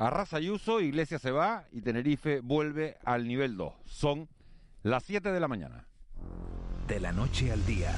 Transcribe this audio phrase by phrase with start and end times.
[0.00, 3.74] Arrasa Ayuso, Iglesia se va y Tenerife vuelve al nivel 2.
[3.84, 4.28] Son
[4.84, 5.88] las 7 de la mañana.
[6.86, 7.92] De la noche al día,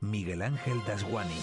[0.00, 1.40] Miguel Ángel Dasguani.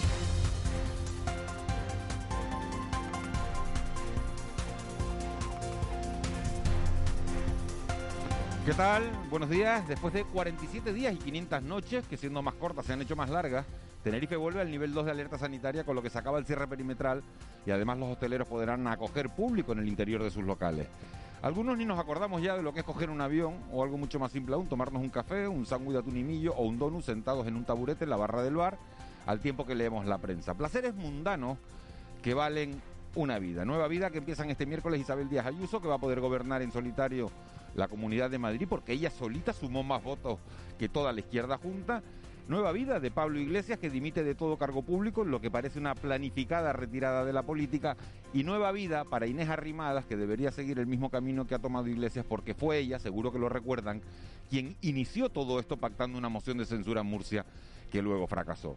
[8.63, 9.09] ¿Qué tal?
[9.31, 9.87] Buenos días.
[9.87, 13.31] Después de 47 días y 500 noches, que siendo más cortas se han hecho más
[13.31, 13.65] largas,
[14.03, 16.67] Tenerife vuelve al nivel 2 de alerta sanitaria con lo que se acaba el cierre
[16.67, 17.21] perimetral
[17.65, 20.87] y además los hosteleros podrán acoger público en el interior de sus locales.
[21.41, 24.19] Algunos ni nos acordamos ya de lo que es coger un avión o algo mucho
[24.19, 27.03] más simple aún, tomarnos un café, un sándwich de atún y millo o un donut
[27.03, 28.77] sentados en un taburete en la barra del bar
[29.25, 30.53] al tiempo que leemos la prensa.
[30.53, 31.57] Placeres mundanos
[32.21, 32.81] que valen
[33.15, 33.65] una vida.
[33.65, 36.71] Nueva vida que empiezan este miércoles Isabel Díaz Ayuso, que va a poder gobernar en
[36.71, 37.29] solitario
[37.75, 40.39] la Comunidad de Madrid porque ella solita sumó más votos
[40.77, 42.01] que toda la izquierda junta.
[42.49, 45.93] Nueva vida de Pablo Iglesias, que dimite de todo cargo público, lo que parece una
[45.93, 47.95] planificada retirada de la política.
[48.33, 51.87] Y nueva vida para Inés Arrimadas, que debería seguir el mismo camino que ha tomado
[51.87, 54.01] Iglesias, porque fue ella, seguro que lo recuerdan,
[54.49, 57.45] quien inició todo esto pactando una moción de censura en Murcia
[57.91, 58.75] que luego fracasó.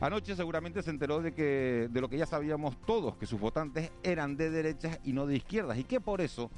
[0.00, 3.92] Anoche seguramente se enteró de que de lo que ya sabíamos todos, que sus votantes
[4.02, 6.50] eran de derechas y no de izquierdas, y que por eso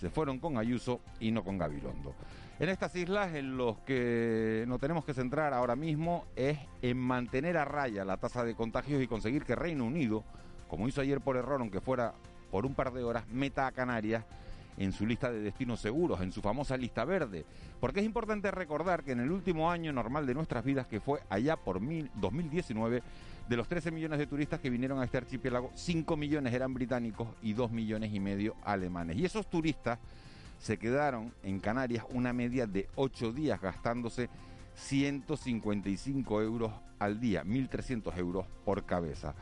[0.00, 2.14] se fueron con Ayuso y no con Gabilondo.
[2.60, 7.56] En estas islas en los que nos tenemos que centrar ahora mismo es en mantener
[7.56, 10.24] a raya la tasa de contagios y conseguir que Reino Unido,
[10.66, 12.14] como hizo ayer por error, aunque fuera
[12.50, 14.24] por un par de horas, meta a Canarias
[14.76, 17.44] en su lista de destinos seguros, en su famosa lista verde.
[17.78, 21.20] Porque es importante recordar que en el último año normal de nuestras vidas, que fue
[21.30, 23.02] allá por 2019,
[23.48, 27.28] de los 13 millones de turistas que vinieron a este archipiélago, 5 millones eran británicos
[27.40, 29.16] y 2 millones y medio alemanes.
[29.16, 30.00] Y esos turistas
[30.58, 34.28] se quedaron en Canarias una media de 8 días gastándose
[34.74, 39.34] 155 euros al día, 1.300 euros por cabeza.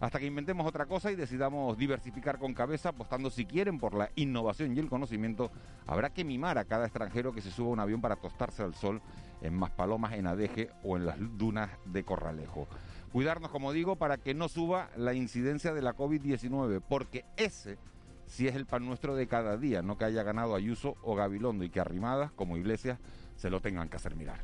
[0.00, 4.10] Hasta que inventemos otra cosa y decidamos diversificar con cabeza, apostando si quieren por la
[4.14, 5.50] innovación y el conocimiento,
[5.86, 8.74] habrá que mimar a cada extranjero que se suba a un avión para tostarse al
[8.74, 9.02] sol
[9.42, 12.68] en Maspalomas, en Adeje o en las dunas de Corralejo.
[13.12, 17.78] Cuidarnos, como digo, para que no suba la incidencia de la COVID-19, porque ese
[18.28, 21.64] si es el pan nuestro de cada día, no que haya ganado Ayuso o Gabilondo
[21.64, 22.98] y que arrimadas, como Iglesias,
[23.36, 24.40] se lo tengan que hacer mirar.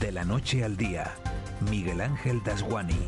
[0.00, 1.14] De la noche al día,
[1.70, 2.98] Miguel Ángel Dasguani.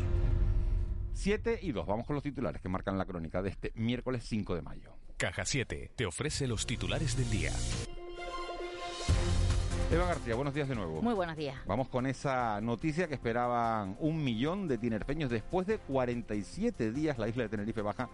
[1.13, 4.55] 7 y 2, vamos con los titulares que marcan la crónica de este miércoles 5
[4.55, 4.93] de mayo.
[5.17, 7.51] Caja 7 te ofrece los titulares del día.
[9.89, 11.01] Eva García, buenos días de nuevo.
[11.01, 11.55] Muy buenos días.
[11.65, 17.29] Vamos con esa noticia que esperaban un millón de tinerfeños después de 47 días la
[17.29, 18.09] isla de Tenerife baja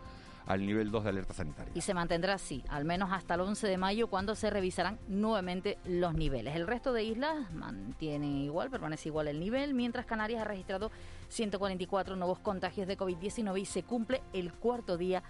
[0.45, 1.71] al nivel 2 de alerta sanitaria.
[1.75, 5.77] Y se mantendrá así, al menos hasta el 11 de mayo, cuando se revisarán nuevamente
[5.85, 6.55] los niveles.
[6.55, 10.91] El resto de islas mantiene igual, permanece igual el nivel, mientras Canarias ha registrado
[11.29, 15.23] 144 nuevos contagios de COVID-19 y se cumple el cuarto día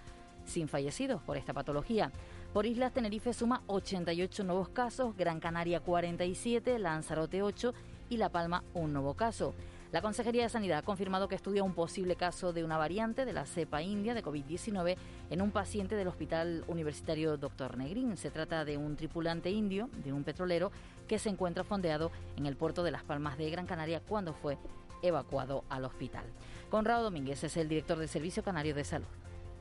[0.44, 2.12] sin fallecidos por esta patología.
[2.52, 7.74] Por islas, Tenerife suma 88 nuevos casos, Gran Canaria 47, Lanzarote 8
[8.10, 9.54] y La Palma un nuevo caso.
[9.94, 13.32] La Consejería de Sanidad ha confirmado que estudia un posible caso de una variante de
[13.32, 14.96] la cepa india de COVID-19
[15.30, 17.78] en un paciente del Hospital Universitario Dr.
[17.78, 18.16] Negrín.
[18.16, 20.72] Se trata de un tripulante indio de un petrolero
[21.06, 24.58] que se encuentra fondeado en el puerto de Las Palmas de Gran Canaria cuando fue
[25.00, 26.24] evacuado al hospital.
[26.72, 29.06] Conrado Domínguez es el director del Servicio Canario de Salud.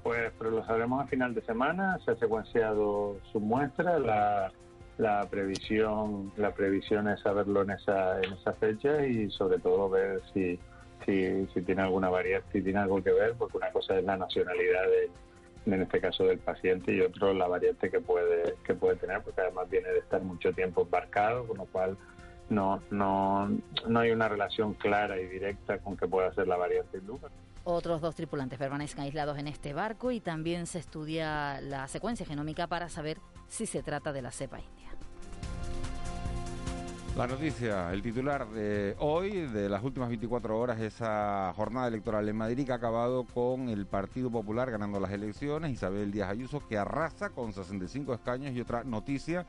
[0.01, 4.51] Pues pero lo sabremos a final de semana, se ha secuenciado su muestra, la
[4.97, 10.21] la previsión la previsión es saberlo en esa en esa fecha y sobre todo ver
[10.33, 10.59] si
[11.05, 14.83] si, tiene alguna variante si tiene algo que ver porque una cosa es la nacionalidad
[14.83, 19.21] de, en este caso del paciente y otro la variante que puede que puede tener
[19.21, 21.97] porque además viene de estar mucho tiempo embarcado con lo cual
[22.49, 23.49] no no
[23.87, 27.29] no hay una relación clara y directa con que pueda ser la variante induca.
[27.65, 32.67] Otros dos tripulantes permanecen aislados en este barco y también se estudia la secuencia genómica
[32.67, 33.19] para saber
[33.53, 34.89] si se trata de la cepa india.
[37.15, 42.35] La noticia, el titular de hoy, de las últimas 24 horas, esa jornada electoral en
[42.35, 46.79] Madrid que ha acabado con el Partido Popular ganando las elecciones, Isabel Díaz Ayuso que
[46.79, 49.45] arrasa con 65 escaños y otra noticia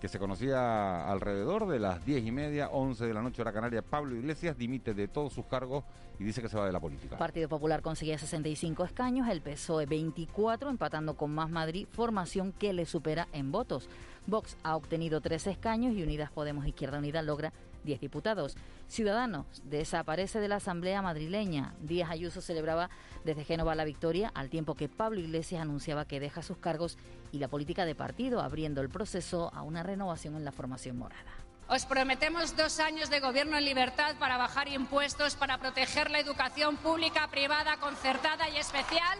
[0.00, 3.82] que se conocía alrededor de las 10 y media, 11 de la noche hora canaria,
[3.82, 5.84] Pablo Iglesias dimite de todos sus cargos
[6.18, 7.16] y dice que se va de la política.
[7.16, 12.86] Partido Popular conseguía 65 escaños, el PSOE 24, empatando con Más Madrid, formación que le
[12.86, 13.88] supera en votos.
[14.26, 17.52] Vox ha obtenido tres escaños y Unidas Podemos Izquierda Unida logra
[17.86, 18.56] 10 diputados.
[18.88, 21.74] Ciudadanos desaparece de la Asamblea madrileña.
[21.80, 22.90] Díaz Ayuso celebraba
[23.24, 26.98] desde Génova la victoria, al tiempo que Pablo Iglesias anunciaba que deja sus cargos
[27.32, 31.32] y la política de partido, abriendo el proceso a una renovación en la formación morada.
[31.68, 36.76] Os prometemos dos años de gobierno en libertad para bajar impuestos, para proteger la educación
[36.76, 39.18] pública, privada, concertada y especial,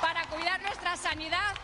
[0.00, 1.54] para cuidar nuestra sanidad,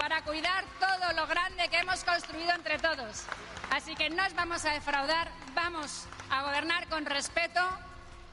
[0.00, 3.24] para cuidar todo lo grande que hemos construido entre todos.
[3.70, 7.60] Así que no os vamos a defraudar, vamos a gobernar con respeto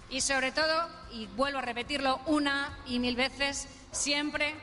[0.09, 4.55] y sobre todo, y vuelvo a repetirlo una y mil veces, siempre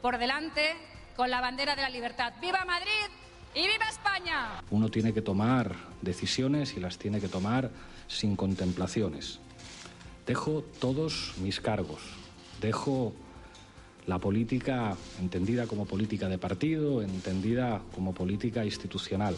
[0.00, 0.76] por delante
[1.16, 2.32] con la bandera de la libertad.
[2.40, 3.10] ¡Viva Madrid!
[3.56, 4.62] ¡Y viva España!
[4.70, 7.70] Uno tiene que tomar decisiones y las tiene que tomar
[8.06, 9.40] sin contemplaciones.
[10.28, 12.02] Dejo todos mis cargos,
[12.60, 13.12] dejo
[14.06, 19.36] la política entendida como política de partido, entendida como política institucional.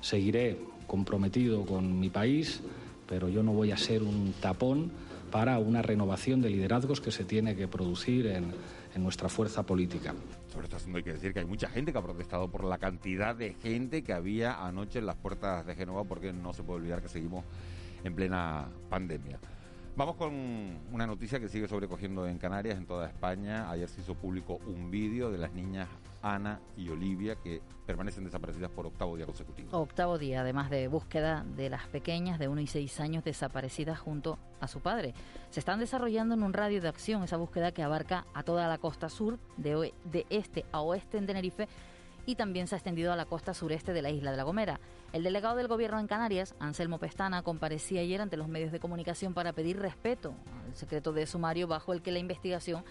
[0.00, 2.60] Seguiré comprometido con mi país,
[3.08, 4.90] pero yo no voy a ser un tapón
[5.30, 8.52] para una renovación de liderazgos que se tiene que producir en,
[8.96, 10.14] nuestra fuerza política.
[10.52, 12.76] Sobre este asunto hay que decir que hay mucha gente que ha protestado por la
[12.76, 16.80] cantidad de gente que había anoche en las puertas de Génova, porque no se puede
[16.80, 17.46] olvidar que seguimos
[18.04, 19.38] en plena pandemia.
[19.94, 20.32] Vamos con
[20.90, 23.70] una noticia que sigue sobrecogiendo en Canarias, en toda España.
[23.70, 25.86] Ayer se hizo público un vídeo de las niñas
[26.22, 29.68] Ana y Olivia que permanecen desaparecidas por octavo día consecutivo.
[29.78, 34.38] Octavo día, además de búsqueda de las pequeñas de 1 y 6 años desaparecidas junto
[34.60, 35.12] a su padre.
[35.50, 38.78] Se están desarrollando en un radio de acción esa búsqueda que abarca a toda la
[38.78, 41.68] costa sur, de, de este a oeste en Tenerife
[42.26, 44.80] y también se ha extendido a la costa sureste de la isla de La Gomera.
[45.12, 49.34] El delegado del Gobierno en Canarias, Anselmo Pestana, comparecía ayer ante los medios de comunicación
[49.34, 50.34] para pedir respeto
[50.66, 52.84] al secreto de sumario bajo el que la investigación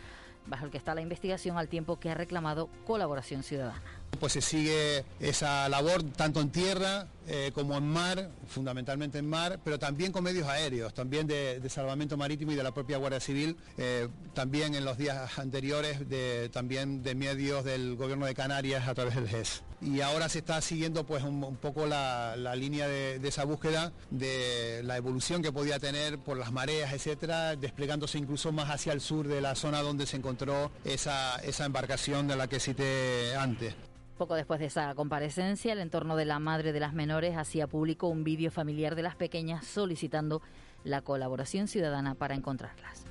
[0.48, 4.01] bajo el que está la investigación al tiempo que ha reclamado colaboración ciudadana.
[4.20, 9.60] Pues se sigue esa labor tanto en tierra eh, como en mar, fundamentalmente en mar,
[9.64, 13.56] pero también con medios aéreos, también de, salvamento marítimo y de la propia Guardia Civil,
[13.78, 18.94] eh, también en los días anteriores de, también de medios del Gobierno de Canarias a
[18.96, 19.64] través del GES.
[19.82, 24.82] Y ahora se está siguiendo pues un, poco la, línea de, de, esa búsqueda de
[24.84, 29.28] la evolución que podía tener por las mareas, etcétera, desplegándose incluso más hacia el sur
[29.28, 33.74] de la zona donde se encontró esa, esa embarcación de la que cité antes.
[34.22, 38.06] Poco después de esa comparecencia, el entorno de la madre de las menores hacía público
[38.06, 40.44] un vídeo familiar de las pequeñas solicitando
[40.84, 43.04] la colaboración ciudadana para encontrarlas.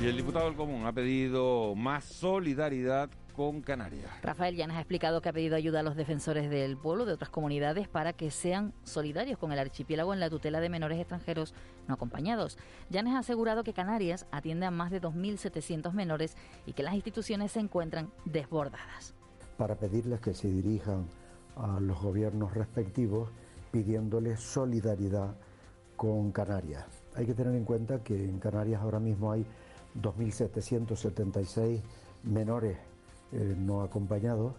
[0.00, 4.10] Y el diputado del Común ha pedido más solidaridad con Canarias.
[4.22, 7.30] Rafael Llanes ha explicado que ha pedido ayuda a los defensores del pueblo de otras
[7.30, 11.54] comunidades para que sean solidarios con el archipiélago en la tutela de menores extranjeros
[11.88, 12.58] no acompañados.
[12.90, 16.36] Llanes ha asegurado que Canarias atiende a más de 2.700 menores
[16.66, 19.14] y que las instituciones se encuentran desbordadas.
[19.56, 21.06] Para pedirles que se dirijan
[21.56, 23.30] a los gobiernos respectivos
[23.70, 25.34] pidiéndoles solidaridad
[25.96, 26.84] con Canarias.
[27.14, 29.46] Hay que tener en cuenta que en Canarias ahora mismo hay
[30.00, 31.80] 2.776
[32.22, 32.78] menores
[33.32, 34.54] eh, no acompañados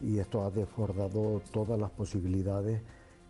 [0.00, 2.82] y esto ha desbordado todas las posibilidades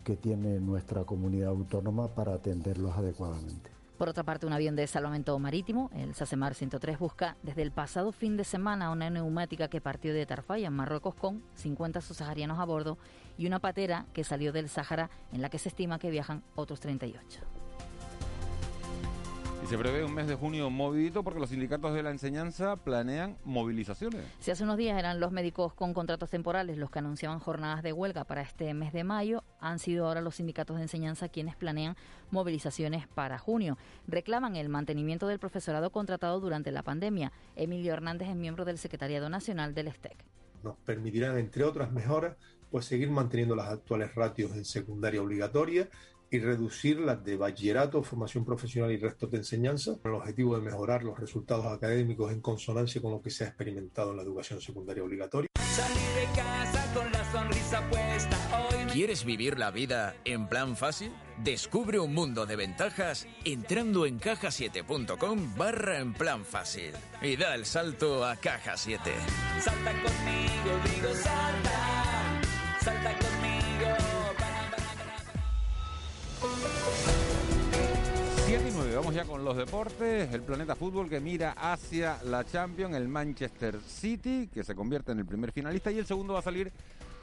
[0.05, 3.71] que tiene nuestra comunidad autónoma para atenderlos adecuadamente.
[3.99, 8.13] Por otra parte, un avión de salvamento marítimo, el Sasemar 103, busca desde el pasado
[8.13, 12.65] fin de semana una neumática que partió de Tarfaya, en Marruecos, con 50 subsaharianos a
[12.67, 12.99] bordo
[13.39, 16.81] y una patera que salió del Sáhara, en la que se estima que viajan otros
[16.81, 17.56] 38
[19.69, 24.23] se prevé un mes de junio movidito porque los sindicatos de la enseñanza planean movilizaciones.
[24.39, 27.93] Si hace unos días eran los médicos con contratos temporales los que anunciaban jornadas de
[27.93, 31.97] huelga para este mes de mayo, han sido ahora los sindicatos de enseñanza quienes planean
[32.31, 33.77] movilizaciones para junio.
[34.07, 37.33] Reclaman el mantenimiento del profesorado contratado durante la pandemia.
[37.57, 40.17] Emilio Hernández es miembro del Secretariado Nacional del STEC.
[40.63, 42.37] Nos permitirán, entre otras mejoras,
[42.71, 45.89] pues seguir manteniendo las actuales ratios en secundaria obligatoria
[46.31, 50.63] y reducir las de bachillerato, formación profesional y restos de enseñanza, con el objetivo de
[50.63, 54.61] mejorar los resultados académicos en consonancia con lo que se ha experimentado en la educación
[54.61, 55.49] secundaria obligatoria.
[55.57, 58.37] de casa con la sonrisa puesta
[58.97, 61.13] ¿Quieres vivir la vida en plan fácil?
[61.45, 67.67] Descubre un mundo de ventajas entrando en cajasiete.com barra en plan fácil y da el
[67.67, 69.13] salto a Caja 7.
[69.61, 72.41] Salta conmigo, digo salta,
[72.81, 73.36] salta conmigo.
[78.47, 80.33] 7 y 9, vamos ya con los deportes.
[80.33, 85.19] El Planeta Fútbol que mira hacia la Champions, el Manchester City, que se convierte en
[85.19, 86.73] el primer finalista, y el segundo va a salir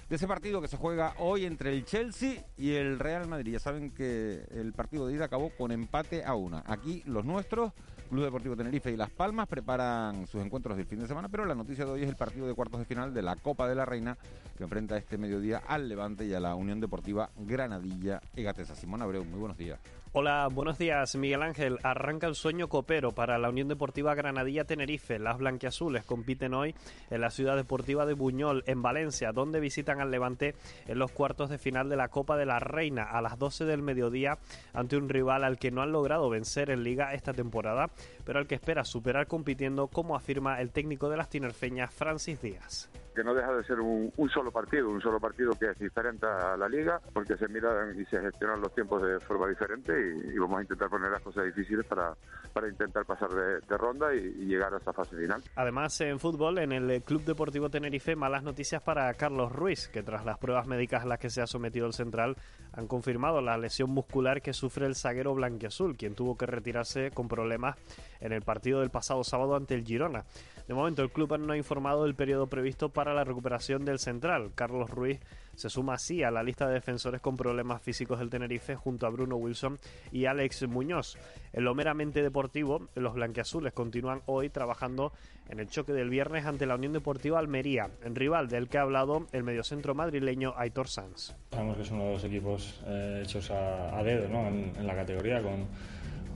[0.10, 3.54] de ese partido que se juega hoy entre el Chelsea y el Real Madrid.
[3.54, 6.64] Ya saben que el partido de ida acabó con empate a una.
[6.68, 7.72] Aquí los nuestros,
[8.14, 11.56] Club Deportivo Tenerife y Las Palmas, preparan sus encuentros del fin de semana, pero la
[11.56, 13.86] noticia de hoy es el partido de cuartos de final de la Copa de la
[13.86, 14.20] Reina,
[14.56, 18.76] que enfrenta este mediodía al Levante y a la Unión Deportiva Granadilla Egatesa.
[18.76, 19.80] Simón Abreu, muy buenos días.
[20.16, 21.80] Hola, buenos días, Miguel Ángel.
[21.82, 25.18] Arranca el sueño copero para la Unión Deportiva Granadilla Tenerife.
[25.18, 26.76] Las blanquiazules compiten hoy
[27.10, 30.54] en la ciudad deportiva de Buñol, en Valencia, donde visitan al Levante
[30.88, 33.82] en los cuartos de final de la Copa de la Reina a las 12 del
[33.82, 34.38] mediodía
[34.72, 37.90] ante un rival al que no han logrado vencer en Liga esta temporada,
[38.24, 42.88] pero al que espera superar compitiendo, como afirma el técnico de las tinerfeñas, Francis Díaz
[43.14, 46.58] que no deja de ser un, solo partido, un solo partido que es diferente a
[46.58, 49.94] la liga, porque se miran y se gestionan los tiempos de forma diferente
[50.34, 52.14] y, vamos a intentar poner las cosas difíciles para,
[52.52, 55.42] para intentar pasar de, ronda y, llegar a esa fase final.
[55.56, 60.26] Además, en fútbol, en el Club Deportivo Tenerife, malas noticias para Carlos Ruiz, que tras
[60.26, 62.36] las pruebas médicas a las que se ha sometido el central,
[62.74, 67.28] han confirmado la lesión muscular que sufre el zaguero blanquiazul, quien tuvo que retirarse con
[67.28, 67.78] problemas
[68.20, 70.24] en el partido del pasado sábado ante el Girona.
[70.68, 74.52] De momento, el club no ha informado del periodo previsto para la recuperación del central.
[74.56, 75.20] Carlos Ruiz
[75.56, 79.10] se suma así a la lista de defensores con problemas físicos del Tenerife junto a
[79.10, 79.78] Bruno Wilson
[80.12, 81.18] y Alex Muñoz.
[81.52, 85.12] En lo meramente deportivo, los blanquiazules continúan hoy trabajando
[85.50, 88.82] en el choque del viernes ante la Unión Deportiva Almería, en rival del que ha
[88.82, 91.36] hablado el mediocentro madrileño Aitor Sanz.
[91.52, 95.68] Sabemos que es uno de los equipos eh, hechos a, dedo en, la categoría, con,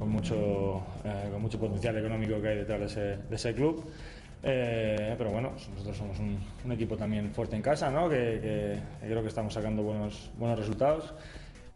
[0.10, 3.84] mucho, eh, con mucho potencial económico que hay detrás de ese club.
[4.44, 8.10] Eh, pero bueno, nosotros somos un, equipo también fuerte en casa, ¿no?
[8.10, 11.13] que, creo que estamos sacando buenos, buenos resultados.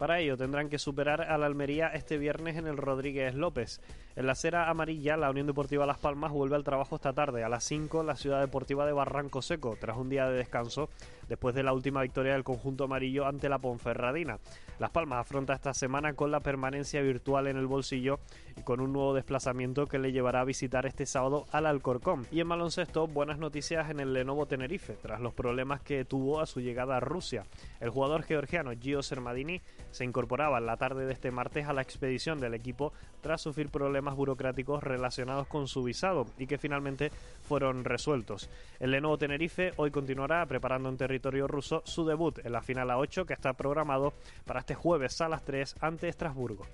[0.01, 3.81] Para ello tendrán que superar al Almería este viernes en el Rodríguez López.
[4.15, 7.43] En la acera amarilla, la Unión Deportiva Las Palmas vuelve al trabajo esta tarde.
[7.43, 10.89] A las 5, la Ciudad Deportiva de Barranco Seco, tras un día de descanso,
[11.31, 14.39] después de la última victoria del conjunto amarillo ante la Ponferradina.
[14.79, 18.19] Las Palmas afronta esta semana con la permanencia virtual en el bolsillo
[18.57, 22.27] y con un nuevo desplazamiento que le llevará a visitar este sábado al Alcorcón.
[22.31, 26.45] Y en baloncesto, buenas noticias en el Lenovo Tenerife, tras los problemas que tuvo a
[26.45, 27.45] su llegada a Rusia.
[27.79, 29.61] El jugador georgiano Gio Sermadini
[29.91, 33.69] se incorporaba en la tarde de este martes a la expedición del equipo tras sufrir
[33.69, 37.09] problemas burocráticos relacionados con su visado y que finalmente
[37.41, 38.49] fueron resueltos.
[38.81, 43.25] El Lenovo Tenerife hoy continuará preparando en territorio ruso su debut en la final A8
[43.25, 44.13] que está programado
[44.45, 46.65] para este jueves a las 3 ante Estrasburgo.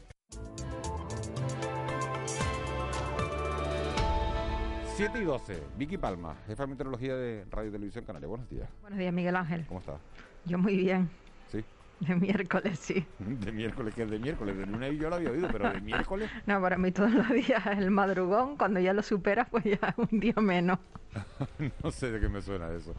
[4.96, 8.28] Siete y 12, Vicky Palma, jefa de meteorología de Radio Televisión Canaria.
[8.28, 8.68] Buenos días.
[8.82, 9.66] Buenos días, Miguel Ángel.
[9.68, 10.02] ¿Cómo estás?
[10.46, 11.10] Yo muy bien.
[12.00, 13.06] De miércoles, sí.
[13.20, 14.58] De miércoles, que es de miércoles.
[14.58, 16.30] De lunes yo lo había oído, pero de miércoles.
[16.46, 18.58] No, para mí todos los días el madrugón.
[18.58, 20.80] Cuando ya lo superas, pues ya un día menos.
[21.84, 22.94] no sé de qué me suena eso.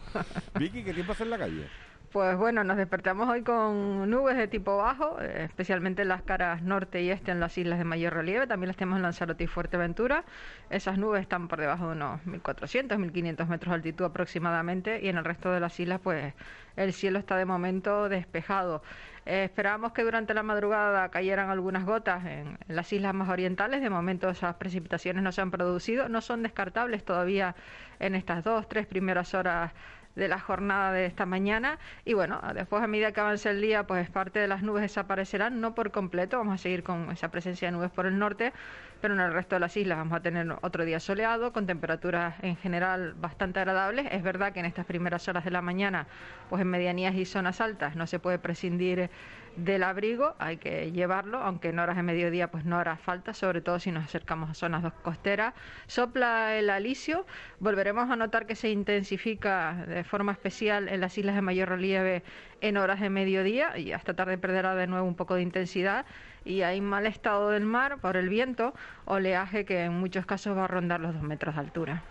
[0.58, 1.68] Vicky, ¿qué tiempo hace en la calle?
[2.12, 6.62] Pues bueno, nos despertamos hoy con nubes de tipo bajo, eh, especialmente en las caras
[6.62, 8.46] norte y este en las islas de mayor relieve.
[8.46, 10.24] También las tenemos en Lanzarote y Fuerteventura.
[10.70, 15.00] Esas nubes están por debajo de unos 1.400, 1.500 metros de altitud aproximadamente.
[15.02, 16.32] Y en el resto de las islas, pues
[16.76, 18.82] el cielo está de momento despejado.
[19.26, 23.82] Eh, esperábamos que durante la madrugada cayeran algunas gotas en, en, las islas más orientales.
[23.82, 26.08] De momento esas precipitaciones no se han producido.
[26.08, 27.54] No son descartables todavía
[28.00, 29.72] en estas dos, tres primeras horas
[30.18, 31.78] de la jornada de esta mañana.
[32.04, 35.60] Y bueno, después a medida que avance el día, pues parte de las nubes desaparecerán,
[35.60, 38.52] no por completo, vamos a seguir con esa presencia de nubes por el norte,
[39.00, 42.34] pero en el resto de las islas vamos a tener otro día soleado, con temperaturas
[42.42, 44.06] en general bastante agradables.
[44.10, 46.06] Es verdad que en estas primeras horas de la mañana,
[46.48, 49.10] pues en medianías y zonas altas no se puede prescindir
[49.56, 53.60] del abrigo, hay que llevarlo, aunque en horas de mediodía pues no hará falta, sobre
[53.60, 55.52] todo si nos acercamos a zonas costeras.
[55.86, 57.26] Sopla el alisio,
[57.58, 62.22] volveremos a notar que se intensifica de forma especial en las islas de mayor relieve
[62.60, 66.06] en horas de mediodía y hasta tarde perderá de nuevo un poco de intensidad
[66.44, 68.74] y hay mal estado del mar por el viento,
[69.04, 72.02] oleaje que en muchos casos va a rondar los dos metros de altura.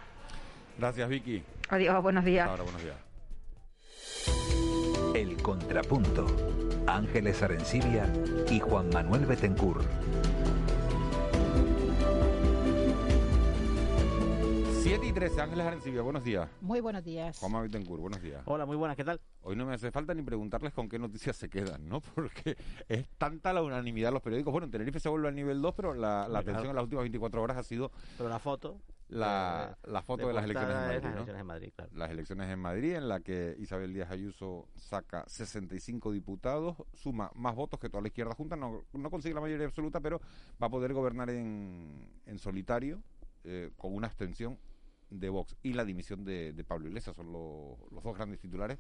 [0.78, 1.44] Gracias Vicky.
[1.70, 2.48] Adiós, buenos días.
[2.48, 2.96] Ahora, buenos días.
[5.16, 6.28] El contrapunto.
[6.86, 8.06] Ángeles Arencibia
[8.50, 9.82] y Juan Manuel Betencur.
[15.00, 16.50] 7 y 13, Ángeles Arencibia, buenos días.
[16.60, 17.38] Muy buenos días.
[17.38, 18.42] Juan Manuel Betancourt, buenos días.
[18.46, 19.22] Hola, muy buenas, ¿qué tal?
[19.42, 22.02] Hoy no me hace falta ni preguntarles con qué noticias se quedan, ¿no?
[22.16, 24.52] Porque es tanta la unanimidad de los periódicos.
[24.52, 27.44] Bueno, en Tenerife se vuelve al nivel 2, pero la, atención en las últimas 24
[27.44, 27.92] horas ha sido...
[28.18, 28.82] Pero la foto...
[29.08, 31.92] La, la foto de, las elecciones en Madrid, las elecciones en Madrid, claro.
[31.94, 37.56] Las elecciones en Madrid, en la que Isabel Díaz Ayuso saca 65 diputados, suma más
[37.56, 40.20] votos que toda la izquierda junta, no, no consigue la mayoría absoluta, pero
[40.62, 43.02] va a poder gobernar en, en solitario,
[43.46, 44.58] eh, con una abstención
[45.10, 48.78] de Vox y la dimisión de, Pablo Iglesias son los dos grandes titulares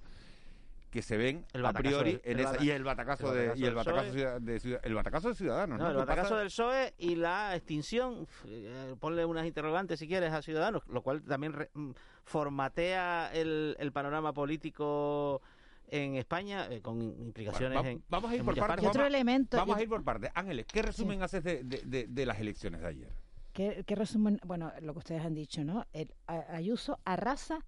[0.89, 4.79] que se ven a priori en esa, y el batacazo, de y el batacazo de,
[4.83, 9.45] el batacazo de Ciudadanos no, el batacazo del PSOE y la extinción eh, ponle unas
[9.45, 11.91] interrogantes si quieres a Ciudadanos lo cual también mm,
[12.23, 15.41] formatea el, el panorama político
[15.89, 18.67] en España eh, con implicaciones Bueno, va- en vamos a ir en por partes.
[18.75, 18.89] partes.
[18.89, 20.31] otro elemento- Vamos a ir por partes.
[20.35, 23.11] Ángeles, ¿qué resumen haces de, de- de- de las elecciones de ayer?
[23.57, 24.39] ¿Qué, qué resumen?
[24.45, 25.83] Bueno, lo que ustedes han dicho, ¿no?
[25.91, 27.65] El, Ayuso arrasa.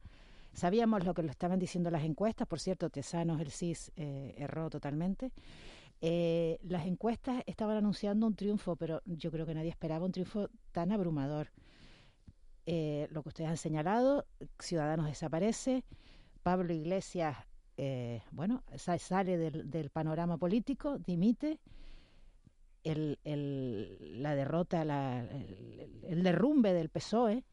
[0.53, 2.48] Sabíamos lo que lo estaban diciendo las encuestas.
[2.48, 5.31] Por cierto, Tesanos, el CIS, eh, erró totalmente.
[6.01, 10.50] Eh, las encuestas estaban anunciando un triunfo, pero yo creo que nadie esperaba un triunfo
[10.72, 11.48] tan abrumador.
[12.67, 14.25] Eh, lo que ustedes han señalado,
[14.60, 15.84] Ciudadanos desaparece,
[16.43, 17.36] Pablo Iglesias,
[17.77, 21.60] eh, bueno, sa- sale del, del panorama político, dimite,
[22.91, 25.25] el, el- la derrota, la-
[26.03, 27.43] el, derrumbe del PSOE,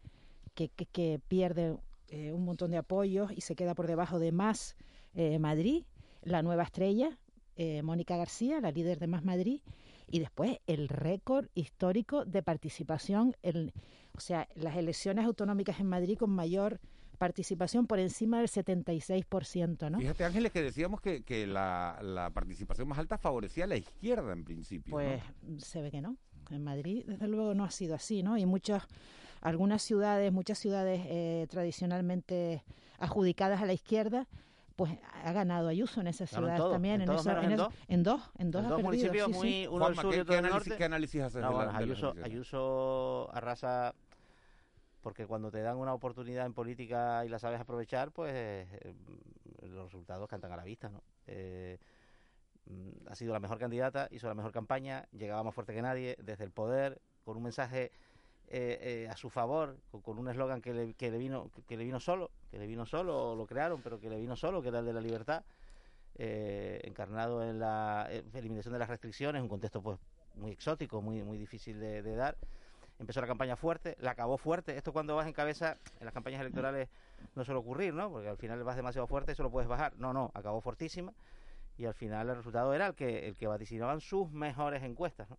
[0.54, 1.76] que, pierde
[2.08, 4.76] eh, un montón de apoyos y se queda por debajo de Más
[5.14, 5.84] eh, Madrid,
[6.22, 7.18] la nueva estrella,
[7.56, 9.60] eh, Mónica García, la líder de Más Madrid,
[10.10, 13.72] y después el récord histórico de participación, el,
[14.16, 16.80] o sea, las elecciones autonómicas en Madrid con mayor
[17.16, 19.99] participación por encima del 76%, ¿no?
[19.99, 24.32] Fíjate, Ángeles, que decíamos que, que la, la participación más alta favorecía a la izquierda
[24.32, 24.90] en principio.
[24.90, 24.96] ¿no?
[24.96, 25.23] Pues
[25.64, 26.16] se ve que no.
[26.50, 28.38] En Madrid, desde luego, no ha sido así, ¿no?
[28.38, 28.85] Y muchas,
[29.40, 32.62] algunas ciudades, muchas ciudades eh, tradicionalmente
[32.99, 34.28] adjudicadas a la izquierda,
[34.76, 34.92] pues
[35.25, 36.96] ha ganado Ayuso en esas ciudades todo, también.
[36.96, 37.26] en en dos.
[37.88, 39.38] en dos, en dos En ha dos perdido, municipios sí, sí.
[39.38, 40.76] muy uno del Juanma, sur ¿qué- y otro qué del análisis- norte.
[40.78, 42.14] qué análisis haces No, de la- bueno, de las Ayuso?
[42.25, 43.94] Ayuso arrasa
[45.06, 48.92] porque cuando te dan una oportunidad en política y la sabes aprovechar, pues eh,
[49.62, 51.00] los resultados cantan a la vista, ¿no?
[51.28, 51.78] Eh,
[52.64, 56.16] mm, ha sido la mejor candidata, hizo la mejor campaña, llegaba más fuerte que nadie,
[56.20, 57.92] desde el poder, con un mensaje
[58.48, 60.86] eh, a su favor, con, un eslogan que le,
[61.18, 64.18] vino que le vino solo, que le vino solo, o lo crearon, pero que le
[64.18, 65.44] vino solo, que era el de la libertad,
[66.16, 70.00] encarnado en la eliminación de las restricciones, un contexto pues
[70.34, 72.36] muy exótico, muy muy difícil de dar.
[72.98, 74.76] Empezó la campaña fuerte, la acabó fuerte.
[74.76, 76.88] Esto cuando vas en cabeza, en las campañas electorales
[77.34, 78.10] no suele ocurrir, ¿no?
[78.10, 79.94] Porque al final vas demasiado fuerte y solo puedes bajar.
[79.98, 81.12] No, no, acabó fortísima
[81.78, 85.36] y al final el resultado era el que el que vaticinaban sus mejores encuestas, ¿no?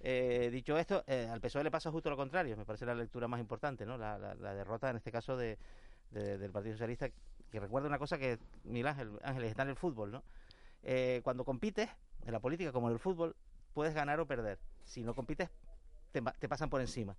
[0.00, 3.28] Eh, dicho esto, eh, al PSOE le pasa justo lo contrario, me parece la lectura
[3.28, 3.96] más importante, ¿no?
[3.96, 4.18] La,
[4.54, 5.58] derrota en este caso de-
[6.10, 7.08] del Partido Socialista,
[7.50, 10.22] que recuerda una cosa que Miguel Ángel, Ángeles está en el fútbol, ¿no?
[10.82, 11.88] Eh, cuando compites,
[12.26, 13.34] en la política como en el fútbol,
[13.72, 14.58] puedes ganar o perder.
[14.84, 15.48] Si no compites,
[16.12, 17.16] te, te pasan por encima.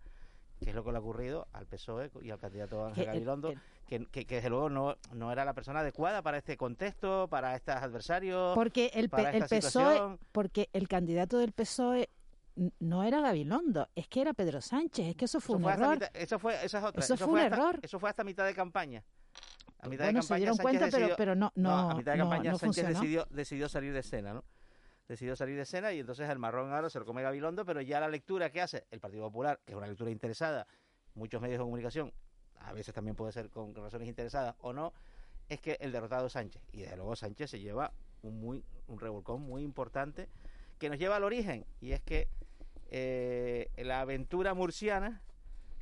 [0.61, 3.53] Que es lo que le ha ocurrido al PSOE y al candidato Ángel Gabilondo,
[3.85, 7.55] que, que- que desde luego no, no era la persona adecuada para este contexto, para
[7.55, 8.55] estos adversarios.
[8.55, 10.19] Porque el, para P- el esta PSOE, situación.
[10.31, 12.09] porque el candidato del PSOE
[12.79, 15.73] no era Gabilondo, es que era Pedro Sánchez, es que eso fue Eso un fue
[15.73, 15.93] error.
[15.95, 17.03] mitad- eso fue, esa es otra.
[17.03, 17.79] Eso fue un hasta- error.
[17.81, 19.03] Eso fue hasta mitad de campaña.
[19.79, 21.95] A mitad Bueno, de se campaña dieron Sánchez cuenta, pero- decidió- pero no- no- a
[21.95, 24.43] mitad de no- campaña no Sánchez decidió, decidió salir de escena, ¿no?
[25.07, 27.99] Decidió salir de escena y entonces el marrón ahora se lo come Gabilondo, pero ya
[27.99, 30.65] la lectura que hace el Partido Popular, que es una lectura interesada,
[31.15, 32.13] muchos medios de comunicación,
[32.59, 34.93] a veces también puede ser con razones interesadas o no,
[35.49, 36.61] es que el derrotado Sánchez.
[36.71, 40.29] Y desde luego Sánchez se lleva un, muy, un revolcón muy importante
[40.79, 42.29] que nos lleva al origen, y es que
[42.89, 45.21] eh, la aventura murciana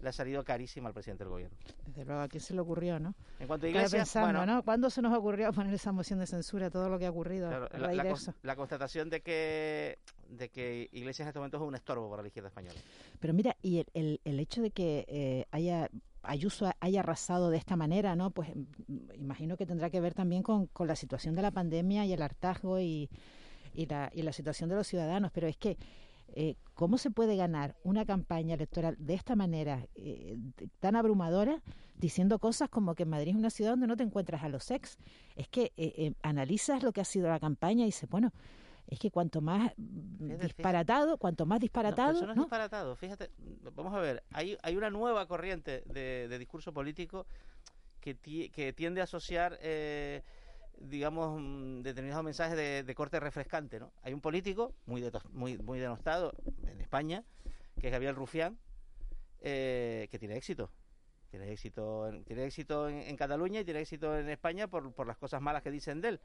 [0.01, 1.57] le ha salido carísima al presidente del gobierno.
[1.85, 3.13] Desde luego, ¿a quién se le ocurrió, no?
[3.39, 4.63] En cuanto a Iglesias, pensando, bueno, ¿no?
[4.63, 7.69] ¿Cuándo se nos ocurrió poner esa moción de censura, todo lo que ha ocurrido Claro,
[7.77, 12.09] la, la la constatación de que de que Iglesias en este momento es un estorbo
[12.09, 12.79] para la izquierda española.
[13.19, 15.89] Pero mira, y el, el, el hecho de que eh, haya
[16.23, 18.29] Ayuso haya arrasado de esta manera, ¿no?
[18.29, 22.05] Pues mm, imagino que tendrá que ver también con, con la situación de la pandemia
[22.05, 23.09] y el hartazgo y,
[23.73, 25.31] y, la, y la situación de los ciudadanos.
[25.31, 25.77] Pero es que,
[26.35, 30.37] eh, ¿cómo se puede ganar una campaña electoral de esta manera, eh,
[30.79, 31.61] tan abrumadora,
[31.95, 34.97] diciendo cosas como que Madrid es una ciudad donde no te encuentras a los ex?
[35.35, 38.31] Es que eh, eh, analizas lo que ha sido la campaña y dices, bueno,
[38.87, 42.43] es que cuanto más disparatado, cuanto más No, disparatado, pero eso no es ¿no?
[42.43, 42.95] disparatado.
[42.95, 43.29] Fíjate,
[43.75, 47.25] vamos a ver, hay, hay una nueva corriente de, de discurso político
[48.01, 50.23] que, ti- que tiende a asociar, eh,
[50.83, 53.79] digamos, mm, determinados mensajes de, de corte refrescante.
[53.79, 53.91] ¿no?
[54.03, 56.33] Hay un político muy, deto- muy, denostado
[56.67, 57.23] en España,
[57.79, 58.57] que es Gabriel Rufián,
[59.41, 60.71] eh, que tiene éxito.
[61.29, 65.07] Tiene éxito, en, tiene éxito en, en Cataluña y tiene éxito en España por, por
[65.07, 66.19] las cosas malas que dicen de él.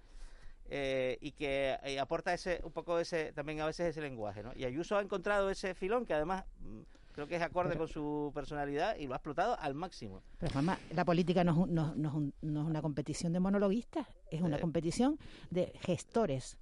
[0.68, 4.50] Eh, y que eh, aporta ese un poco ese también a veces ese lenguaje ¿no?
[4.56, 6.80] y Ayuso ha encontrado ese filón que además mm,
[7.16, 10.54] creo que es acorde Pero- con su personalidad y lo ha explotado al máximo Pero
[10.54, 13.40] mamá, la política no es, un- no, no es un- no es una competición de
[13.40, 14.60] monologuistas, es una Eh.
[14.60, 15.18] competición
[15.50, 16.58] de gestores.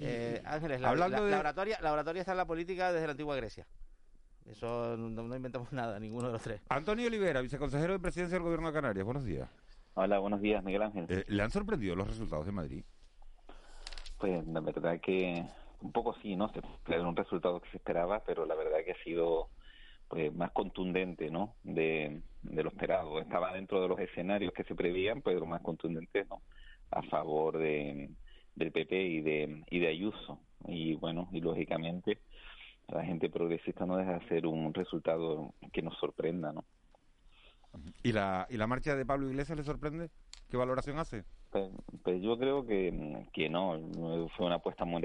[0.00, 3.06] Eh, Ángeles la, Hablando la- de- la oratoria la oratoria está en la política desde
[3.06, 3.66] la antigua Grecia
[4.46, 8.42] eso no, no inventamos nada ninguno de los tres Antonio Olivera, viceconsejero de presidencia del
[8.44, 9.04] Gobierno de Canarias.
[9.04, 9.48] Buenos días.
[9.94, 11.06] Hola, buenos días, Miguel Ángel.
[11.08, 12.84] Eh, ¿Le han sorprendido los resultados de Madrid?
[14.18, 15.44] Pues la verdad que
[15.80, 16.48] un poco sí, ¿no?
[16.52, 19.48] Se- Era un resultado que se esperaba, pero la verdad que ha sido
[20.08, 21.56] pues más contundente, ¿no?
[21.62, 23.20] De, de lo esperado.
[23.20, 26.42] Estaba dentro de los escenarios que se prevían, pero más contundente, ¿no?
[26.90, 28.10] A favor de,
[28.54, 30.40] del PP y de, y de Ayuso.
[30.66, 32.18] Y bueno, y lógicamente
[32.88, 36.64] la gente progresista no deja de ser un resultado que nos sorprenda, ¿no?
[38.02, 40.08] ¿Y la, ¿Y la marcha de Pablo Iglesias le sorprende?
[40.48, 41.24] ¿Qué valoración hace?
[41.50, 41.70] Pues,
[42.02, 43.78] pues yo creo que, que no,
[44.36, 45.02] fue una apuesta muy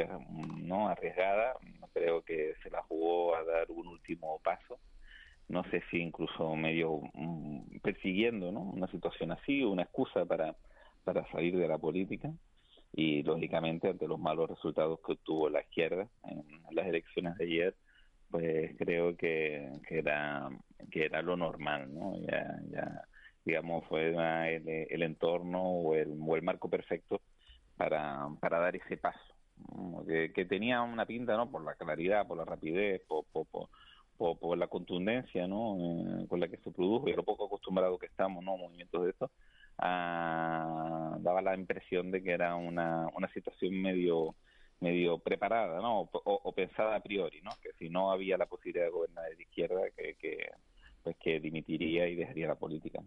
[0.61, 1.53] no arriesgada,
[1.93, 4.79] creo que se la jugó a dar un último paso,
[5.47, 8.61] no sé si incluso medio mm, persiguiendo ¿no?
[8.61, 10.55] una situación así, una excusa para,
[11.03, 12.31] para salir de la política
[12.93, 17.75] y lógicamente ante los malos resultados que obtuvo la izquierda en las elecciones de ayer,
[18.29, 20.49] pues creo que, que era
[20.89, 22.17] que era lo normal, ¿no?
[22.19, 23.01] Ya, ya
[23.45, 27.21] digamos fue el, el entorno o el, o el marco perfecto
[27.77, 29.30] para, para dar ese paso,
[30.07, 31.49] que, que, tenía una pinta, ¿no?
[31.49, 33.45] Por la claridad, por la rapidez, por, por,
[34.17, 35.77] por, la contundencia, ¿no?
[35.77, 38.57] Eh, con la que se produjo y lo poco acostumbrado que estamos, ¿no?
[38.57, 39.31] Movimientos de esto
[39.77, 44.35] ah, daba la impresión de que era una, una situación medio
[44.79, 46.09] medio preparada, ¿no?
[46.11, 47.51] O, pensada a priori, ¿no?
[47.61, 50.49] Que si no había la posibilidad de gobernar de izquierda, que, que
[51.03, 52.99] pues que dimitiría y dejaría la política.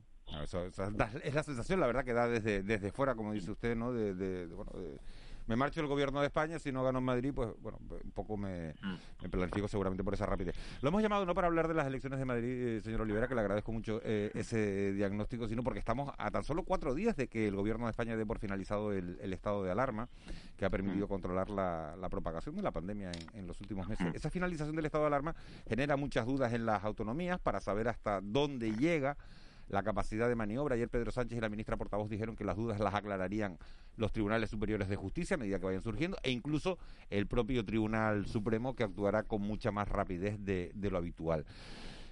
[0.43, 3.93] Eso, es la sensación, la verdad, que da desde desde fuera, como dice usted, ¿no?
[3.93, 4.99] de bueno, de
[5.47, 8.37] me marcho el gobierno de España, si no gano en Madrid, pues bueno, un poco
[8.37, 9.23] me, mm.
[9.23, 10.55] me planifico seguramente por esa rapidez.
[10.81, 13.35] Lo hemos llamado no para hablar de las elecciones de Madrid, eh, señor Olivera, que
[13.35, 17.29] le agradezco mucho eh, ese diagnóstico, sino porque estamos a tan solo cuatro días de
[17.29, 20.09] que el gobierno de España dé por finalizado el, estado de alarma,
[20.57, 21.09] que ha permitido mm.
[21.09, 24.07] controlar la, propagación de la pandemia en, en los últimos meses.
[24.07, 24.17] Mm.
[24.17, 25.35] Esa finalización del estado de alarma
[25.69, 29.17] genera muchas dudas en las autonomías para saber hasta dónde llega
[29.69, 30.75] la capacidad de maniobra.
[30.75, 33.59] Ayer Pedro Sánchez y la ministra portavoz dijeron que las dudas las aclararían
[33.97, 36.79] los tribunales superiores de justicia a medida que vayan surgiendo e incluso
[37.11, 41.45] el propio Tribunal Supremo que actuará con mucha más rapidez de, lo habitual.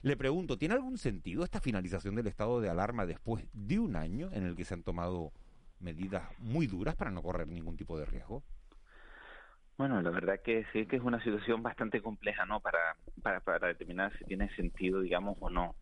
[0.02, 4.30] Le pregunto, ¿tiene algún sentido esta finalización del estado de alarma después de un año
[4.32, 5.32] en el que se han tomado
[5.78, 8.42] medidas muy duras para no correr ningún tipo de riesgo?
[9.78, 12.60] Bueno, la verdad que sí que es una situación bastante compleja, ¿no?
[12.60, 15.74] Para, para, para determinar si tiene sentido, digamos, o no.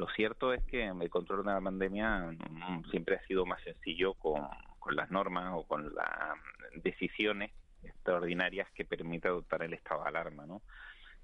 [0.00, 4.14] Lo cierto es que el control de la pandemia mm, siempre ha sido más sencillo
[4.14, 4.48] con,
[4.92, 6.38] las normas o con las
[6.82, 7.50] decisiones
[7.82, 10.62] extraordinarias que permite adoptar el estado de alarma, ¿no?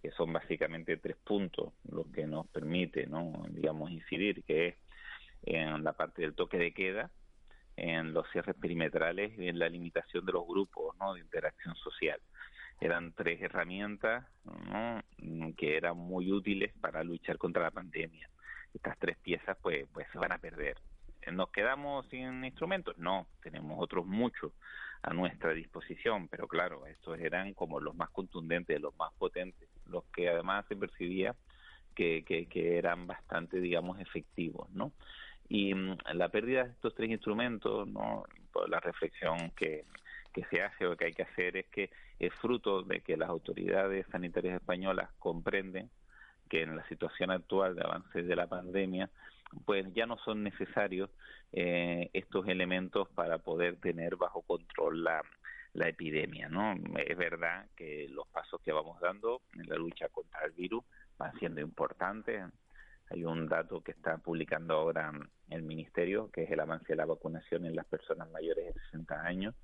[0.02, 3.46] que son básicamente tres puntos lo que nos permite, ¿no?
[3.48, 4.74] digamos, incidir, que es
[5.44, 7.10] en la parte del toque de queda,
[7.76, 11.14] en los cierres perimetrales y en la limitación de los grupos ¿no?
[11.14, 12.20] de interacción social.
[12.78, 14.26] Eran tres herramientas
[15.56, 18.28] que eran muy útiles para luchar contra la pandemia
[18.74, 20.76] estas tres piezas pues, pues se van a perder.
[21.32, 22.96] ¿Nos quedamos sin instrumentos?
[22.98, 24.52] No, tenemos otros muchos
[25.02, 30.04] a nuestra disposición, pero claro, estos eran como los más contundentes, los más potentes, los
[30.06, 31.34] que además se percibía
[31.94, 34.92] que, que, eran bastante, digamos, efectivos, ¿no?
[35.48, 38.24] Y mm, la pérdida de estos tres instrumentos, ¿no?
[38.52, 39.84] Por la reflexión que,
[40.32, 43.30] que se hace o que hay que hacer es que es fruto de que las
[43.30, 45.90] autoridades sanitarias españolas comprenden
[46.48, 49.10] que en la situación actual de avance de la pandemia,
[49.64, 51.10] pues ya no son necesarios
[51.52, 55.22] eh, estos elementos para poder tener bajo control la,
[55.72, 56.74] la epidemia, ¿no?
[56.96, 60.84] Es verdad que los pasos que vamos dando en la lucha contra el virus
[61.18, 62.44] van siendo importantes.
[63.10, 65.12] Hay un dato que está publicando ahora
[65.50, 69.22] el Ministerio, que es el avance de la vacunación en las personas mayores de 60
[69.22, 69.54] años,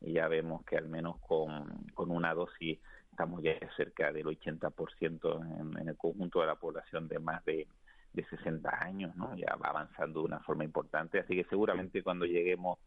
[0.00, 2.78] y ya vemos que al menos con, con una dosis
[3.12, 7.68] estamos ya cerca del 80% en, en el conjunto de la población de más de,
[8.12, 9.36] de 60 años, ¿no?
[9.36, 12.78] Ya va avanzando de una forma importante, así que seguramente cuando lleguemos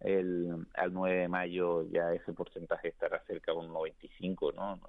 [0.00, 4.80] el, al 9 de mayo ya ese porcentaje estará cerca de un 95, ¿no?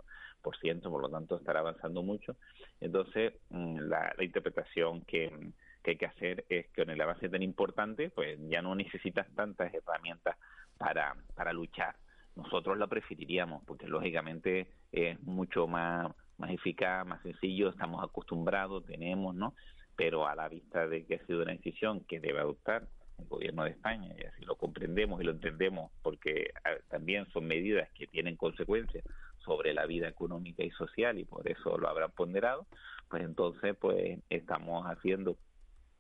[0.42, 2.36] Por ciento, por lo tanto estará avanzando mucho.
[2.80, 5.52] Entonces, mm, la, la interpretación que,
[5.84, 9.28] que hay que hacer es que con el avance tan importante, pues ya no necesitas
[9.36, 10.38] tantas herramientas
[10.78, 11.96] para, para luchar
[12.36, 19.36] nosotros la preferiríamos porque lógicamente es mucho más, más eficaz, más sencillo, estamos acostumbrados, tenemos,
[19.36, 19.54] ¿no?
[19.96, 22.88] Pero a la vista de que ha sido una decisión que debe adoptar
[23.20, 26.52] el gobierno de España, y así lo comprendemos y lo entendemos, porque
[26.90, 29.04] también son medidas que tienen consecuencias
[29.46, 32.66] sobre la vida económica y social y por eso lo habrán ponderado,
[33.10, 35.38] pues entonces pues estamos haciendo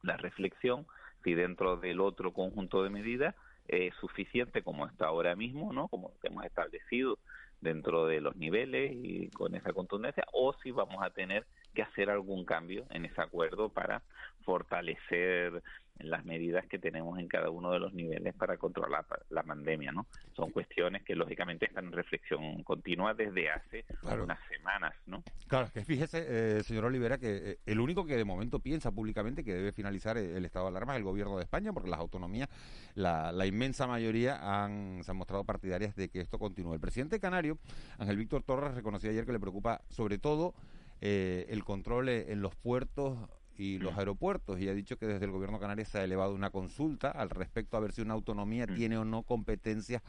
[0.01, 0.87] la reflexión
[1.23, 3.35] si dentro del otro conjunto de medidas
[3.67, 5.87] es suficiente como está ahora mismo, ¿no?
[5.87, 7.17] Como hemos establecido
[7.61, 12.09] dentro de los niveles y con esa contundencia, o si vamos a tener que hacer
[12.09, 14.03] algún cambio en ese acuerdo para
[14.43, 15.63] fortalecer
[15.99, 20.07] las medidas que tenemos en cada uno de los niveles para controlar la pandemia, ¿no?
[20.35, 23.85] Son cuestiones que lógicamente están en reflexión continua desde hace
[24.21, 25.23] unas semanas, ¿no?
[25.47, 29.43] Claro, que fíjese, eh, señor Olivera, que eh, el único que de momento piensa públicamente
[29.43, 32.49] que debe finalizar el, estado de alarma es el gobierno de España, porque las autonomías,
[32.95, 36.73] la, inmensa mayoría han, se han mostrado partidarias de que esto continúe.
[36.73, 37.57] El presidente canario,
[37.97, 40.53] Ángel Víctor Torres, reconoció ayer que le preocupa sobre todo
[41.01, 43.17] eh, el control en los puertos
[43.57, 43.99] y los mm.
[43.99, 47.29] aeropuertos y ha dicho que desde el gobierno canario se ha elevado una consulta al
[47.29, 48.75] respecto a ver si una autonomía mm.
[48.75, 50.01] tiene o no competencias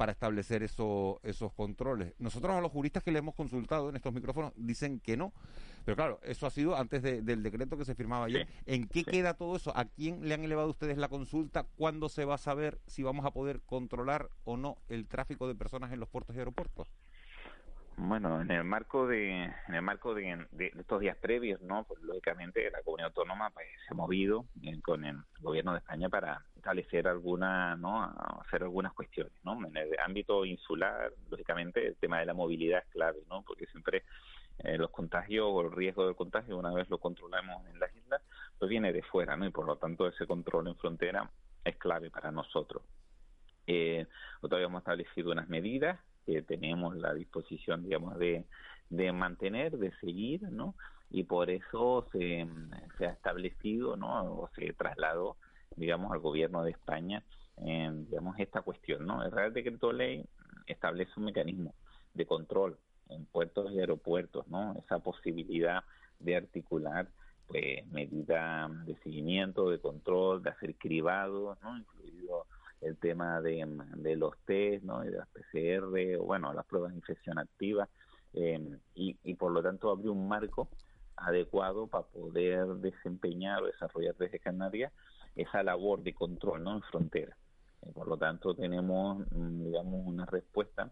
[0.00, 2.14] para establecer eso, esos controles.
[2.18, 5.34] Nosotros a los juristas que le hemos consultado en estos micrófonos dicen que no,
[5.84, 8.48] pero claro, eso ha sido antes del decreto que se firmaba ayer.
[8.64, 9.76] ¿En qué queda todo eso?
[9.76, 11.64] ¿A quién le han elevado ustedes la consulta?
[11.76, 15.54] ¿Cuándo se va a saber si vamos a poder controlar o no el tráfico de
[15.54, 16.88] personas en los puertos y aeropuertos?
[17.96, 20.46] Bueno, en el marco de en el marco de,
[20.78, 25.04] estos días previos, no, pues lógicamente la comunidad autónoma pues, se ha movido eh, con
[25.04, 28.02] el gobierno de España para establecer alguna, no,
[28.40, 29.66] hacer algunas cuestiones, ¿no?
[29.66, 33.42] En el ámbito insular, lógicamente el tema de la movilidad es clave, ¿no?
[33.42, 34.04] Porque siempre
[34.58, 38.22] eh, los contagios o el riesgo del contagio una vez lo controlamos en las islas,
[38.58, 39.46] pues viene de fuera, ¿no?
[39.46, 41.30] Y por lo tanto ese control en frontera
[41.64, 42.82] es clave para nosotros.
[43.66, 44.06] Eh,
[44.40, 48.44] todavía hemos establecido unas medidas que tenemos la disposición, digamos, de,
[48.88, 50.74] de mantener, de seguir, ¿no?
[51.10, 52.46] Y por eso se,
[52.98, 54.24] se ha establecido, ¿no?
[54.24, 55.36] O se trasladó,
[55.76, 57.24] digamos, al gobierno de España,
[57.56, 59.22] en, digamos, esta cuestión, ¿no?
[59.24, 60.24] El Real Decreto Ley
[60.66, 61.74] establece un mecanismo
[62.14, 62.78] de control
[63.08, 64.74] en puertos y aeropuertos, ¿no?
[64.78, 65.82] Esa posibilidad
[66.20, 67.08] de articular
[67.50, 71.76] pues medidas de seguimiento, de control, de hacer cribados, ¿no?
[71.76, 72.46] incluido
[72.80, 73.66] el tema de,
[73.96, 75.00] de los test, ¿no?
[75.00, 77.88] de las PCR, o bueno, las pruebas de infección activa,
[78.32, 80.68] em, y, y por lo tanto abrió un marco
[81.16, 84.92] adecuado para poder desempeñar o desarrollar desde Canarias
[85.36, 86.74] esa labor de control ¿no?
[86.76, 87.36] en frontera.
[87.82, 90.90] Eh, por lo tanto, tenemos, mm, digamos, una respuesta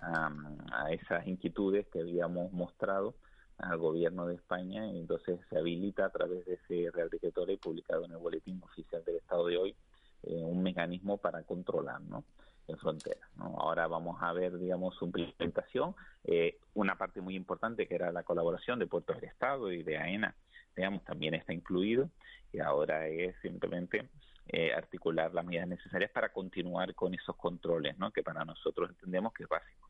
[0.00, 0.32] a,
[0.72, 3.14] a, esas inquietudes que habíamos mostrado
[3.58, 7.58] al gobierno de España y entonces se habilita a través de ese Real Decreto Ley
[7.58, 9.76] publicado en el Boletín Oficial del Estado de hoy
[10.22, 12.24] eh, un mecanismo para controlar ¿no?
[12.68, 13.28] en frontera.
[13.36, 13.56] ¿no?
[13.58, 15.94] Ahora vamos a ver, digamos, su implementación.
[16.24, 19.98] Eh, una parte muy importante que era la colaboración de Puertos del Estado y de
[19.98, 20.34] AENA,
[20.76, 22.10] digamos, también está incluido
[22.52, 24.08] y ahora es simplemente
[24.48, 28.10] eh, articular las medidas necesarias para continuar con esos controles, ¿no?
[28.10, 29.89] que para nosotros entendemos que es básico.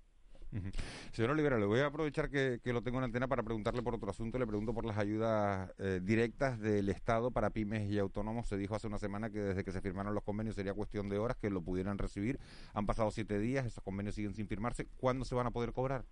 [1.12, 4.10] Señor Olivera, le voy a aprovechar que, lo tengo en antena para preguntarle por otro
[4.10, 4.38] asunto.
[4.38, 8.48] Le pregunto por las ayudas eh, directas del Estado para pymes y autónomos.
[8.48, 11.18] Se dijo hace una semana que desde que se firmaron los convenios sería cuestión de
[11.18, 12.38] horas que lo pudieran recibir.
[12.74, 14.86] Han pasado siete días, esos convenios siguen sin firmarse.
[14.96, 16.04] ¿Cuándo se van a poder cobrar?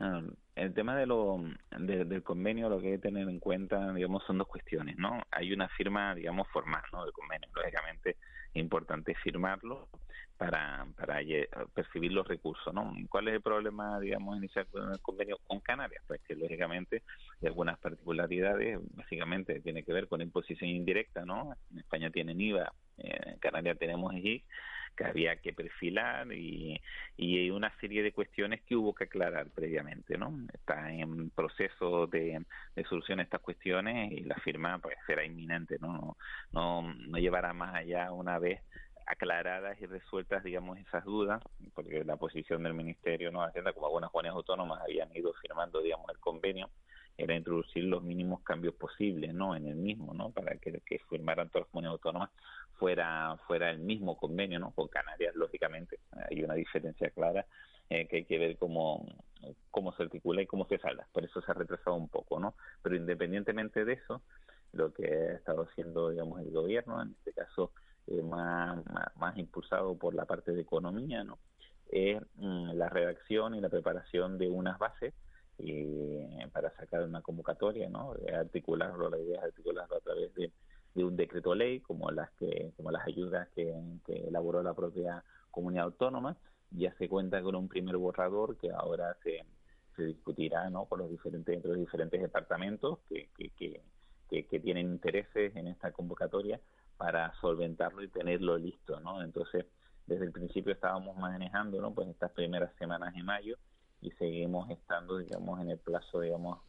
[0.00, 0.22] Ah,
[0.54, 1.42] el tema de lo,
[1.76, 5.22] del convenio, lo que hay que tener en cuenta, digamos, son dos cuestiones, ¿no?
[5.32, 7.04] Hay una firma, digamos, formal, ¿no?
[7.04, 7.48] Del convenio.
[7.52, 8.16] Lógicamente,
[8.54, 9.88] importante firmarlo
[10.36, 11.18] para, para
[11.74, 12.94] percibir los recursos, ¿no?
[13.10, 16.02] ¿Cuál es el problema, digamos, inicial con el convenio con Canarias?
[16.06, 17.02] Pues que, lógicamente,
[17.42, 21.54] hay algunas particularidades, básicamente, tiene que ver con imposición indirecta, ¿no?
[21.72, 24.44] En España tienen IVA, en Canarias tenemos IGIC,
[24.96, 26.80] que había que perfilar y,
[27.16, 30.34] y una serie de cuestiones que hubo que aclarar previamente, ¿no?
[30.52, 36.16] Está en proceso de, de solución estas cuestiones y la firma pues será inminente, ¿no?
[36.52, 38.60] No, no llevará más allá una vez
[39.08, 41.42] aclaradas y resueltas, digamos, esas dudas,
[41.74, 46.06] porque la posición del Ministerio no Hacienda, como algunas comunidades autónomas habían ido firmando, digamos,
[46.10, 46.70] el convenio,
[47.16, 49.56] era introducir los mínimos cambios posibles, ¿no?
[49.56, 50.30] En el mismo, ¿no?
[50.30, 52.30] Para que, que firmaran todas las comunidades autónomas
[52.78, 54.70] fuera fuera el mismo convenio, ¿no?
[54.70, 55.98] Con Canarias, lógicamente,
[56.30, 57.44] hay una diferencia clara
[57.90, 59.06] eh, que hay que ver cómo,
[59.70, 61.06] cómo se articula y cómo se salga.
[61.12, 62.54] Por eso se ha retrasado un poco, ¿no?
[62.82, 64.22] Pero independientemente de eso,
[64.72, 67.72] lo que ha estado haciendo, digamos, el gobierno, en este caso
[68.06, 68.78] eh, más,
[69.16, 71.38] más, impulsado por la parte de economía, ¿no?
[71.90, 75.14] Es mm, la redacción y la preparación de unas bases
[75.58, 78.14] eh, para sacar una convocatoria, ¿no?
[78.32, 80.52] Articularlo, la idea es articularlo a través de
[80.94, 83.74] de un decreto ley como las que como las ayudas que,
[84.06, 86.36] elaboró la propia comunidad autónoma
[86.70, 89.44] ya se cuenta con un primer borrador que ahora se,
[89.96, 93.80] se discutirá no con los diferentes entre los diferentes departamentos que, que,
[94.28, 96.60] que, tienen intereses en esta convocatoria
[96.96, 99.66] para solventarlo y tenerlo listo no entonces
[100.06, 103.56] desde el principio estábamos manejando no pues estas primeras semanas de mayo
[104.00, 106.60] y seguimos estando digamos en el plazo digamos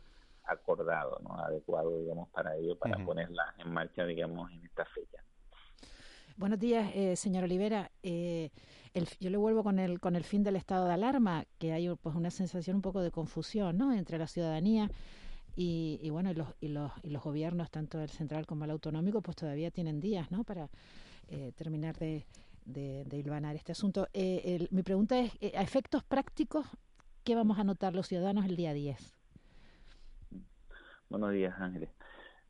[0.52, 1.38] acordado, ¿no?
[1.40, 5.24] adecuado, digamos, para ello, para ponerla en marcha, digamos, en esta fecha.
[6.38, 7.92] Buenos días, eh, señor Olivera.
[8.02, 8.50] Eh,
[9.20, 12.16] yo le vuelvo con el con el fin del estado de alarma, que hay pues
[12.16, 13.94] una sensación un poco de confusión, ¿no?
[13.94, 14.90] Entre la ciudadanía
[15.56, 18.72] Y, y bueno, y los, y, los, y los gobiernos, tanto el central como el
[18.72, 20.44] autonómico, pues todavía tienen días, ¿no?
[20.46, 20.70] Para
[21.28, 22.26] eh, terminar de,
[22.66, 24.08] de, de hilvanar este asunto.
[24.14, 26.66] Eh, el- mi pregunta es, eh, a efectos prácticos,
[27.26, 29.19] ¿qué vamos a notar los ciudadanos el día 10?
[31.10, 31.90] Buenos días, Ángeles.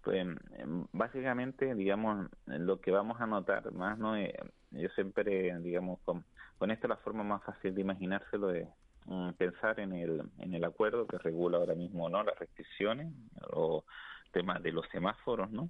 [0.03, 4.17] Pues em, básicamente, digamos, lo que vamos a notar más, ¿no?
[4.17, 4.35] Eh,
[4.71, 6.25] yo siempre, digamos, con,
[6.57, 8.67] con esto la forma más fácil de imaginárselo es
[9.05, 12.21] mm, pensar en el, en el acuerdo que regula ahora mismo, ¿no?
[12.21, 13.13] Las restricciones
[13.53, 13.85] o
[14.33, 15.69] temas de los semáforos, ¿no?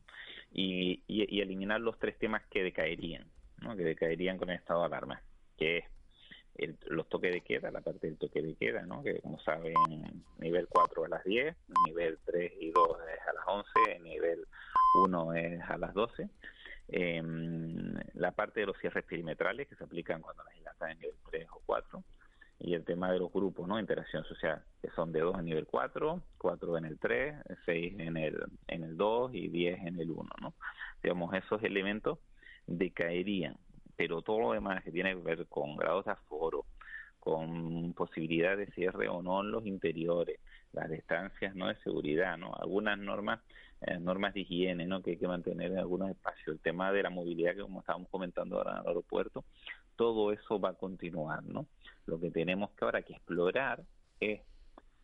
[0.52, 3.28] Y, y, y eliminar los tres temas que decaerían,
[3.62, 3.76] ¿no?
[3.76, 5.22] Que decaerían con el estado de alarma,
[5.58, 5.86] que es
[6.64, 9.02] el- los toques de queda, la parte del toque de queda, ¿no?
[9.04, 9.74] que como saben,
[10.40, 14.46] nivel 4 a las 10, nivel 3 y 2 es a las 11, nivel
[15.04, 16.30] 1 es a las 12.
[16.92, 21.00] Em, la parte de los cierres perimetrales que se aplican cuando las islas están en
[21.00, 22.04] nivel 3 o 4.
[22.62, 23.80] Y el tema de los grupos, ¿no?
[23.80, 28.18] Interacción social, que son de 2 a nivel 4, 4 en el 3, 6 en
[28.18, 30.54] el, en el 2 y 10 en el 1, ¿no?
[31.02, 32.20] Digamos, esos elementos
[32.68, 33.56] decaerían
[34.00, 36.64] pero todo lo demás que tiene que ver con grados de aforo,
[37.20, 40.40] con posibilidad de cierre o no en los interiores,
[40.72, 42.56] las distancias no de seguridad, ¿no?
[42.56, 43.42] Algunas normas,
[43.82, 45.02] eh, normas de higiene, ¿no?
[45.02, 46.48] Que hay que mantener en algunos espacios.
[46.48, 49.44] El tema de la movilidad que como estábamos comentando ahora en el aeropuerto,
[49.98, 51.66] todo eso va a continuar, ¿no?
[52.06, 53.84] Lo que tenemos que ahora que explorar
[54.22, 54.40] es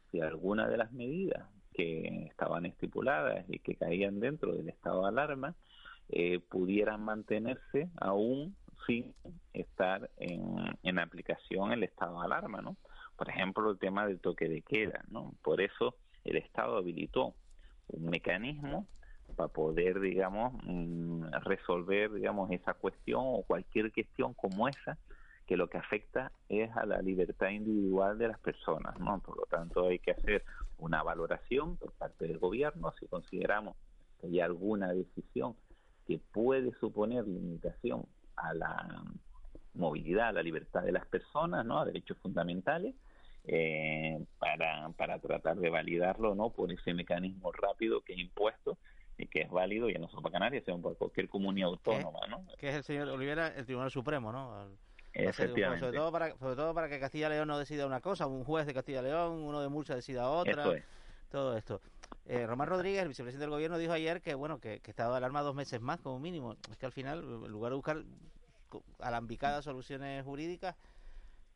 [0.10, 5.10] si alguna de las medidas que estaban estipuladas y que caían dentro del estado de
[5.10, 5.53] alarma
[6.08, 8.55] eh, pudieran mantenerse aún
[8.86, 9.13] sin
[9.54, 12.78] estar en, en aplicación el estado de alarma, ¿no?
[13.15, 15.34] Por ejemplo, el tema del toque de queda, ¿no?
[15.41, 17.34] Por eso el Estado habilitó
[17.88, 18.88] un mecanismo
[19.36, 24.98] para poder, digamos, mm, resolver, digamos, esa cuestión o cualquier cuestión como esa
[25.45, 29.19] que lo que afecta es a la libertad individual de las personas, ¿no?
[29.19, 30.43] Por lo tanto, hay que hacer
[30.78, 33.76] una valoración por parte del gobierno si consideramos
[34.19, 35.56] que hay alguna decisión
[36.08, 39.04] que puede suponer limitación a la
[39.74, 41.80] movilidad, a la libertad de las personas, ¿no?
[41.80, 42.95] A derechos fundamentales,
[43.45, 46.50] eh, para, para tratar de validarlo, ¿no?
[46.50, 48.78] Por ese mecanismo rápido que es impuesto
[49.17, 52.45] y que es válido, ya no solo para Canarias, sino para cualquier comunidad autónoma, ¿no?
[52.58, 54.67] Que es el señor Olivera, el Tribunal Supremo, ¿no?
[55.13, 55.86] Efectivamente.
[55.86, 58.43] Sobre todo, para, sobre todo para que Castilla y León no decida una cosa, un
[58.43, 60.76] juez de Castilla y León, uno de Murcia decida otra.
[60.76, 60.84] Es.
[61.32, 61.82] Todo esto.
[62.27, 65.41] Eh, Román Rodríguez, el vicepresidente del gobierno, dijo ayer que bueno que, que de alarma
[65.41, 66.55] dos meses más como mínimo.
[66.71, 68.03] Es que al final, en lugar de buscar
[68.99, 70.75] alambicadas soluciones jurídicas,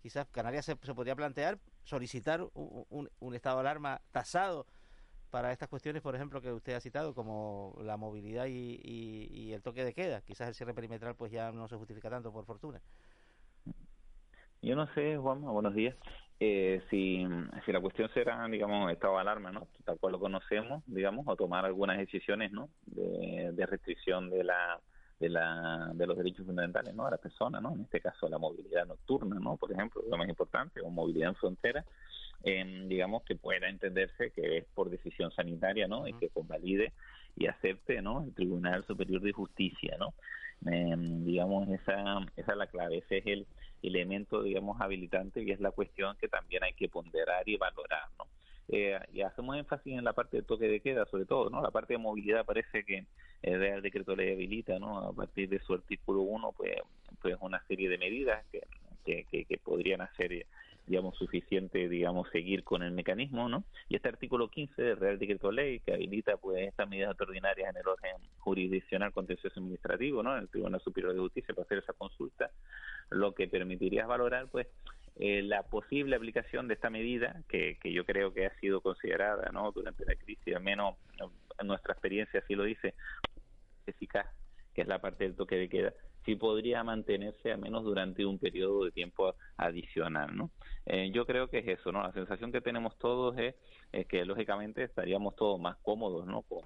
[0.02, 4.68] quizás Canarias se, podría plantear solicitar un estado de alarma tasado
[5.32, 9.54] para estas cuestiones, por ejemplo, que usted ha citado, como la movilidad y, y- y
[9.54, 10.22] el toque de queda.
[10.22, 12.82] Quizás el cierre perimetral pues ya no se justifica tanto, por fortuna.
[14.62, 15.96] Yo no sé, Juanma, buenos días,
[16.40, 17.28] eh, si,
[17.66, 19.68] si la cuestión será, digamos, estado de alarma, ¿no?
[19.84, 22.70] Tal cual lo conocemos, digamos, o tomar algunas decisiones, ¿no?
[22.86, 24.80] De, de restricción de la
[25.20, 27.06] de la de los derechos fundamentales, ¿no?
[27.06, 27.74] A las personas, ¿no?
[27.74, 29.58] En este caso, la movilidad nocturna, ¿no?
[29.58, 31.86] Por ejemplo, lo más importante, o movilidad en frontera,
[32.42, 36.08] digamos, que pueda entenderse que es por decisión sanitaria, ¿no?
[36.08, 36.94] Y que convalide
[37.36, 38.24] y acepte, ¿no?
[38.24, 40.14] El Tribunal Superior de Justicia, ¿no?
[40.66, 43.48] Eh, digamos, esa, esa es la clave, ese es el
[43.82, 48.26] elemento, digamos, habilitante y es la cuestión que también hay que ponderar y valorar, ¿no?
[48.72, 51.62] Eh, y hacemos énfasis en la parte de toque de queda, sobre todo, ¿no?
[51.62, 53.06] La parte de movilidad parece que
[53.42, 55.00] el Real Decreto Ley habilita, ¿no?
[55.00, 56.76] A partir de su artículo 1, pues,
[57.22, 58.62] pues una serie de medidas que,
[59.06, 60.46] que podrían hacer,
[60.90, 63.64] digamos, suficiente, digamos, seguir con el mecanismo, ¿no?
[63.90, 67.78] Y este artículo 15 del Real Decreto Ley que habilita, pues, estas medidas extraordinarias en
[67.78, 70.36] el orden jurisdiccional contencioso administrativo, ¿no?
[70.36, 72.50] En el Tribunal Superior de Justicia para hacer esa consulta,
[73.12, 74.66] lo que permitiría valorar, pues,
[75.20, 79.52] eh, la posible aplicación de esta medida, que, que yo creo que ha sido considerada,
[79.52, 79.72] ¿no?
[79.72, 80.96] Durante la crisis, al menos
[81.64, 82.96] nuestra experiencia así lo dice,
[83.86, 84.26] eficaz,
[84.74, 85.94] que es la parte del toque de queda,
[86.30, 90.52] sí podría mantenerse al menos durante un periodo de tiempo adicional, ¿no?
[90.86, 92.04] Eh, yo creo que es eso, ¿no?
[92.04, 93.56] La sensación que tenemos todos es,
[94.08, 96.44] que lógicamente estaríamos todos más cómodos, ¿no?
[96.44, 96.60] Con,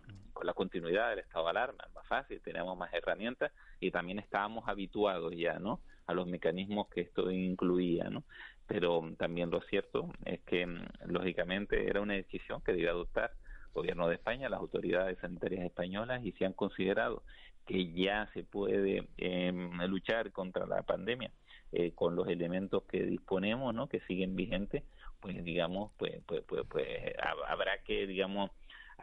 [0.44, 5.34] la continuidad del estado de alarma, más fácil, tenemos más herramientas y también estábamos habituados
[5.34, 5.80] ya, ¿no?
[6.08, 8.26] A los mecanismos que esto incluía, ¿no?
[8.68, 10.68] Pero también lo cierto es que
[11.06, 13.32] lógicamente era una decisión que debía adoptar
[13.74, 17.24] gobierno de España, las autoridades sanitarias españolas y se han considerado
[17.66, 19.52] que ya se puede eh,
[19.88, 21.34] luchar contra la pandemia
[21.72, 23.88] eh, con los elementos que disponemos, ¿no?
[23.90, 24.84] Que siguen vigentes,
[25.20, 28.52] pues digamos, pues, pues, pues, pues hab- habrá que, digamos,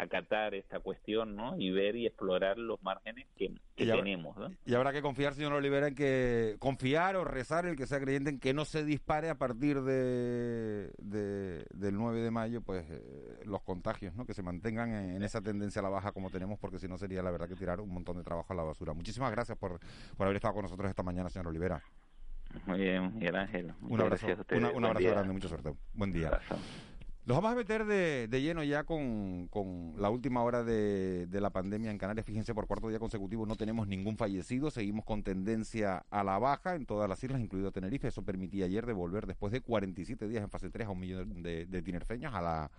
[0.03, 1.59] acatar esta cuestión, ¿no?
[1.59, 4.49] Y ver y explorar los márgenes que, que Y habrá- tenemos, ¿no?
[4.65, 8.31] Y habrá que confiar, señor Olivera, en que confiar o rezar el que sea creyente
[8.31, 13.41] en que no se dispare a partir de, de- del 9 de mayo, pues eh,
[13.45, 14.25] los contagios, ¿no?
[14.27, 16.99] Que se mantengan en, en esa tendencia a la baja como tenemos, porque si no
[16.99, 18.93] sería la verdad que tirar un montón de trabajo a la basura.
[18.95, 19.81] Muchísimas gracias por,
[20.17, 21.83] por haber estado con nosotros esta mañana, señor Olivera.
[22.67, 23.73] Muy bien, Miguel Ángel.
[23.83, 24.63] Un abrazo, gracias a ustedes.
[24.63, 25.73] una- un abrazo grande, mucha suerte.
[25.95, 26.41] Buen día.
[27.31, 31.51] Nos vamos a meter de, lleno ya con, con la última hora de, de la
[31.51, 32.27] pandemia en Canarias.
[32.27, 34.69] Fíjense, por cuarto día consecutivo no tenemos ningún fallecido.
[34.73, 38.09] Seguimos con tendencia a la baja en todas las islas, incluido Tenerife.
[38.09, 41.67] Eso permitía ayer devolver, después de 47 días en fase 3, a un millón de,
[41.67, 42.71] de tinerfeños a la,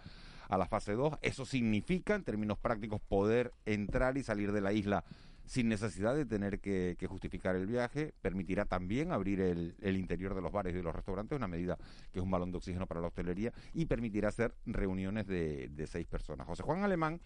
[0.50, 1.20] a la fase 2.
[1.22, 5.06] Eso significa, en términos prácticos, poder entrar y salir de la isla
[5.46, 8.14] sin necesidad de tener que, que justificar el viaje.
[8.22, 11.78] Permitirá también abrir el, el interior de los bares y de los restaurantes, una medida
[12.12, 15.88] que es un balón de oxígeno para la hostelería, y permitirá hacer reuniones de, de
[15.88, 16.48] seis personas.
[16.48, 17.20] José Juan Alemán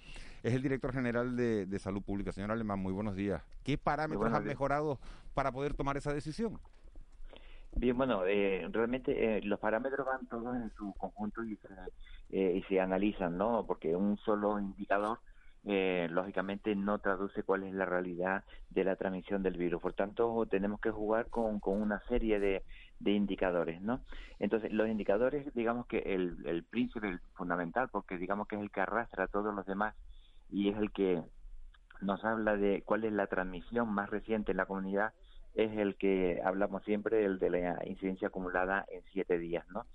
[0.44, 2.32] es el director general de, de Salud Pública.
[2.32, 3.44] Señor Alemán, muy buenos días.
[3.64, 5.00] ¿Qué parámetros han mejorado
[5.34, 6.60] para poder tomar esa decisión?
[7.78, 11.68] Bien, bueno, eh, realmente eh, los parámetros van todos en su conjunto y se,
[12.30, 13.66] eh, y se analizan, ¿no?
[13.68, 15.20] Porque un solo indicador,
[15.66, 19.82] eh, lógicamente, no traduce cuál es la realidad de la transmisión del virus.
[19.82, 22.64] Por tanto, tenemos que jugar con, con una serie de,
[23.00, 24.02] de indicadores, ¿no?
[24.40, 28.72] Entonces, los indicadores, digamos que el, el príncipe, el fundamental, porque digamos que es el
[28.72, 29.96] que arrastra a todos los demás
[30.50, 31.22] y es el que
[32.02, 35.14] nos habla de cuál es la transmisión más reciente en la comunidad,
[35.56, 39.86] es el que hablamos siempre, el de la incidencia acumulada en siete días, ¿no?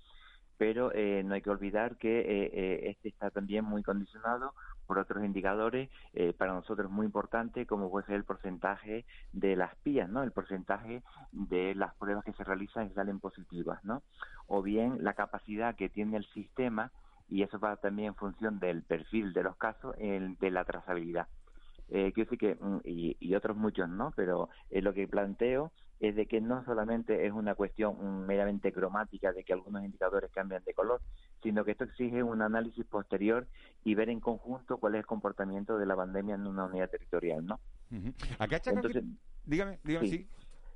[0.57, 4.53] Pero eh, no hay que olvidar que eh, eh, este está también muy condicionado
[4.91, 9.73] por otros indicadores, eh, para nosotros muy importante, como puede ser el porcentaje de las
[9.77, 10.21] PIAs, ¿no?
[10.21, 14.03] El porcentaje de las pruebas que se realizan y salen positivas, ¿no?
[14.47, 16.91] O bien la capacidad que tiene el sistema,
[17.29, 21.29] y eso va también en función del perfil de los casos, el, de la trazabilidad.
[21.87, 25.71] Eh, quiero decir que, mm, y, y otros muchos no, pero eh, lo que planteo
[26.01, 30.31] es de que no solamente es una cuestión mm, meramente cromática de que algunos indicadores
[30.31, 31.01] cambian de color,
[31.43, 33.47] sino que esto exige un análisis posterior
[33.83, 37.45] y ver en conjunto cuál es el comportamiento de la pandemia en una unidad territorial,
[37.45, 37.59] ¿no?
[37.91, 38.13] Ujú.
[38.39, 39.03] ¿A qué achacan que- Entonces,
[39.43, 40.27] Dígame, dígame, sí.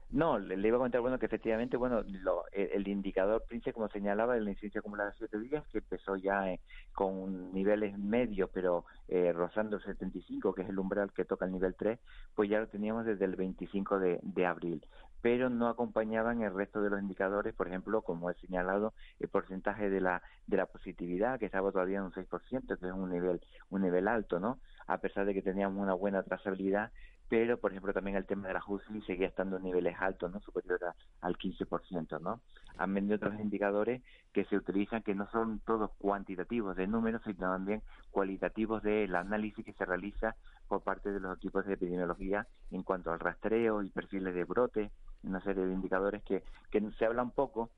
[0.10, 3.74] No, le, le iba a comentar, bueno, que efectivamente, bueno, lo- el, el indicador príncipe,
[3.74, 6.62] como señalaba, de la incidencia acumulada de siete días, que empezó ya eh,
[6.94, 11.52] con niveles medios, pero eh, rozando el 75, que es el umbral que toca el
[11.52, 12.00] nivel 3,
[12.36, 14.86] pues ya lo teníamos desde el 25 de, de abril.
[15.26, 19.90] Pero no acompañaban el resto de los indicadores, por ejemplo, como he señalado, el porcentaje
[19.90, 23.42] de la, de la positividad, que estaba todavía en un 6%, que es un nivel,
[23.72, 24.60] un nivel alto, ¿no?
[24.86, 26.92] A pesar de que teníamos una buena trazabilidad,
[27.28, 30.40] pero por ejemplo también el tema de la UCI seguía estando en niveles altos, ¿no?
[30.42, 32.42] superior a- al 15%, ¿no?
[32.78, 34.04] Amén de otros indicadores
[34.34, 39.66] que se utilizan que no son todos cuantitativos de números, sino también cualitativos del análisis
[39.66, 40.36] que se realiza
[40.68, 44.92] por parte de los equipos de epidemiología en cuanto al rastreo y perfiles de brote,
[45.24, 47.72] una serie de indicadores que, que se hablan poco,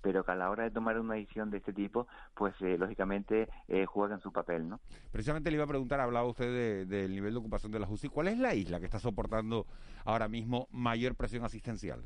[0.00, 3.48] pero que a la hora de tomar una decisión de este tipo, pues eh, lógicamente
[3.68, 4.80] eh, juegan su papel, ¿no?
[5.10, 8.08] Precisamente le iba a preguntar, hablaba usted de- del nivel de ocupación de la UCI.
[8.08, 9.66] ¿Cuál es la isla que está soportando
[10.04, 12.02] ahora mismo mayor presión asistencial?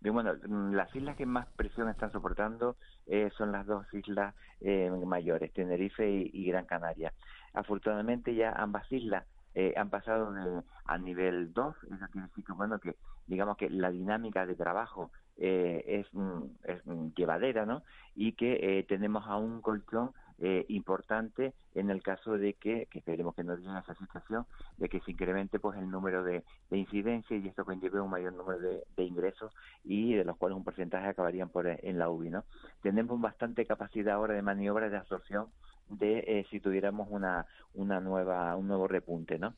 [0.00, 2.76] Bien, bueno, mm, las islas que más presión están soportando
[3.06, 7.12] eh, son las dos islas eh, mayores, Tenerife y, y Gran Canaria.
[7.54, 12.52] Afortunadamente ya ambas islas eh, han pasado de- a nivel 2, eso quiere decir que,
[12.52, 17.82] bueno, que digamos que la dinámica de trabajo eh, es, mm, es mm, llevadera, ¿no?
[18.14, 22.98] Y que eh, tenemos a un colchón eh, importante en el caso de que, que
[22.98, 24.44] esperemos que no llegue a esa situación,
[24.76, 28.34] de que se incremente pues el número de, de incidencias y esto conlleve un mayor
[28.34, 32.10] número de, de ingresos y de los cuales un porcentaje acabarían por eh, en la
[32.10, 32.44] UBI, ¿no?
[32.82, 35.46] Tenemos bastante capacidad ahora de maniobra de absorción
[35.88, 39.54] de eh, si tuviéramos una una nueva un nuevo repunte, ¿no?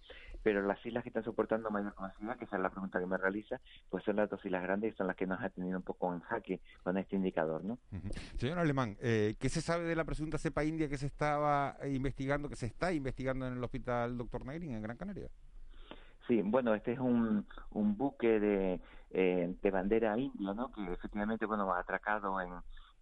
[0.48, 3.18] Pero las islas que están soportando mayor capacidad, que esa es la pregunta que me
[3.18, 5.82] realiza, pues son las dos islas grandes y son las que nos ha tenido un
[5.82, 7.76] poco en jaque con este indicador, ¿no?
[8.38, 12.48] Señor Alemán, eh, ¿qué se sabe de la presunta cepa india que se estaba investigando,
[12.48, 14.46] que se está investigando en el hospital Dr.
[14.46, 15.28] Negrin en Gran Canaria?
[16.26, 18.80] Sí, bueno, este es un, un buque de,
[19.10, 20.72] eh, de bandera india, ¿no?
[20.72, 22.52] Que efectivamente, bueno, atracado en,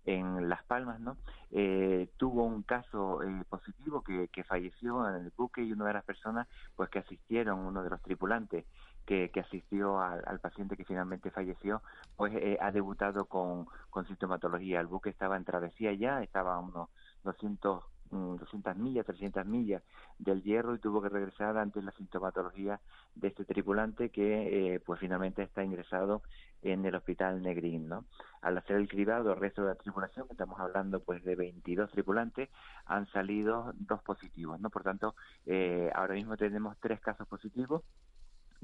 [0.06, 1.16] en Las Palmas, ¿no?
[1.50, 5.94] Eh, tuvo un caso eh, positivo que, que falleció en el buque y una de
[5.94, 6.46] las personas,
[6.76, 8.64] pues, que asistieron, uno de los tripulantes
[9.04, 11.82] que, que asistió al, paciente que finalmente falleció,
[12.16, 14.80] pues, eh, ha debutado con, con sintomatología.
[14.80, 16.88] El buque estaba en travesía ya, estaba a unos
[17.24, 19.82] 200 200 mm, millas, 300 millas
[20.18, 22.80] del hierro y tuvo que regresar ante la sintomatología
[23.14, 26.22] de este tripulante que eh, pues finalmente está ingresado
[26.62, 28.04] en el hospital Negrín, ¿no?
[28.42, 32.48] Al hacer el cribado el resto de la tripulación, estamos hablando pues de 22 tripulantes,
[32.86, 34.70] han salido dos positivos, ¿no?
[34.70, 35.14] Por tanto,
[35.46, 37.82] eh, ahora mismo tenemos tres casos positivos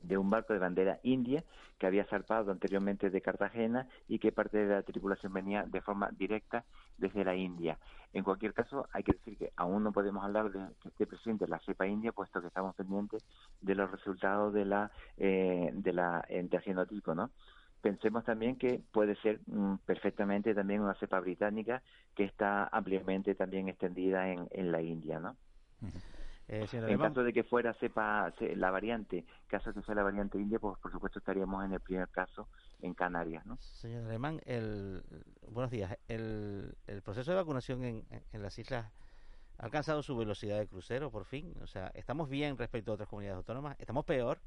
[0.02, 1.44] de un barco de bandera india
[1.78, 6.10] que había zarpado anteriormente de Cartagena y que parte de la tripulación venía de forma
[6.16, 6.64] directa
[6.96, 7.78] desde la India.
[8.12, 11.48] En cualquier caso, hay que decir que aún no podemos hablar de que esté presente
[11.48, 13.24] la cepa india, puesto que estamos pendientes
[13.60, 16.24] de los resultados de la eh, de la
[16.88, 17.30] tipo, ¿no?
[17.80, 21.82] Pensemos también que puede ser mm, perfectamente también una cepa británica
[22.14, 25.36] que está ampliamente también extendida en, en la India, ¿no?
[26.48, 30.58] Eh, en caso de que fuera sepa la variante, caso que sea la variante india,
[30.58, 32.48] pues por supuesto estaríamos en el primer caso
[32.80, 33.56] en Canarias, ¿no?
[33.60, 35.02] Señor Alemán, el,
[35.48, 35.96] buenos días.
[36.08, 38.92] El, el proceso de vacunación en, en las islas
[39.58, 41.54] ha alcanzado su velocidad de crucero, por fin.
[41.62, 44.40] O sea, estamos bien respecto a otras comunidades autónomas, estamos peor,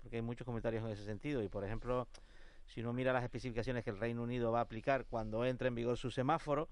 [0.00, 1.42] porque hay muchos comentarios en ese sentido.
[1.42, 2.06] Y, por ejemplo,
[2.66, 5.74] si uno mira las especificaciones que el Reino Unido va a aplicar cuando entre en
[5.74, 6.68] vigor su semáforo,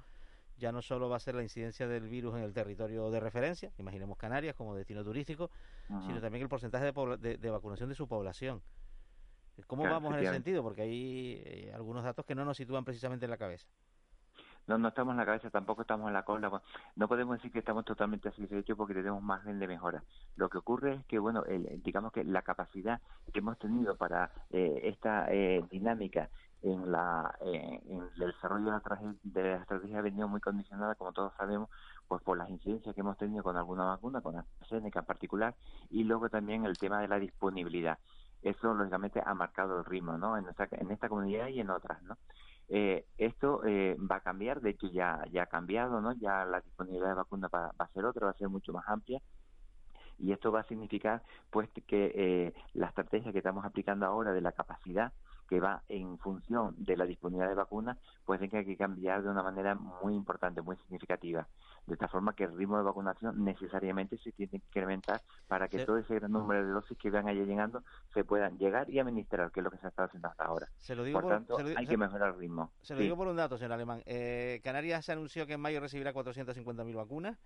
[0.60, 3.72] ya no solo va a ser la incidencia del virus en el territorio de referencia,
[3.78, 5.50] imaginemos Canarias como destino turístico,
[5.88, 8.62] sino también el porcentaje de, vacunación de su población.
[9.66, 10.62] ¿Cómo vamos en ese sentido?
[10.62, 13.66] Porque hay eh, algunos datos que no nos sitúan precisamente en la cabeza.
[14.66, 16.62] No, no estamos en la cabeza, tampoco estamos en la cola.
[16.94, 20.04] No podemos decir que estamos totalmente satisfechos porque tenemos margen de mejora.
[20.36, 21.42] Lo que ocurre es que, bueno,
[21.82, 23.00] digamos que la capacidad
[23.32, 26.30] que hemos tenido para eh, esta eh, dinámica
[26.62, 30.94] en, la, eh, en el desarrollo de la, de la estrategia ha venido muy condicionada,
[30.94, 31.70] como todos sabemos,
[32.08, 35.54] pues por las incidencias que hemos tenido con alguna vacuna, con AstraZeneca en particular,
[35.90, 37.98] y luego también el tema de la disponibilidad.
[38.42, 40.36] Eso, lógicamente, ha marcado el ritmo, ¿no?
[40.36, 42.16] En en esta comunidad y en otras, ¿no?
[42.68, 46.12] Eh, esto eh, va a cambiar, de hecho ya, ya ha cambiado, ¿no?
[46.12, 48.84] Ya la disponibilidad de vacuna va, va a ser otra, va a ser mucho más
[48.86, 49.20] amplia
[50.20, 54.40] y esto va a significar pues que eh, la estrategia que estamos aplicando ahora de
[54.40, 55.12] la capacidad
[55.50, 59.42] que va en función de la disponibilidad de vacunas, pues tenga que cambiar de una
[59.42, 61.48] manera muy importante, muy significativa.
[61.88, 65.84] De esta forma que el ritmo de vacunación necesariamente se tiene que incrementar para que
[65.84, 67.82] todo ese gran número de dosis que van allá llegando
[68.14, 70.68] se puedan llegar y administrar, que es lo que se está haciendo hasta ahora.
[70.78, 72.70] Se lo digo por, tanto, hay que mejorar el ritmo.
[72.82, 74.04] Se lo digo por un dato, señor Alemán.
[74.06, 77.36] Eh, Canarias se anunció que en mayo recibirá 450.000 vacunas.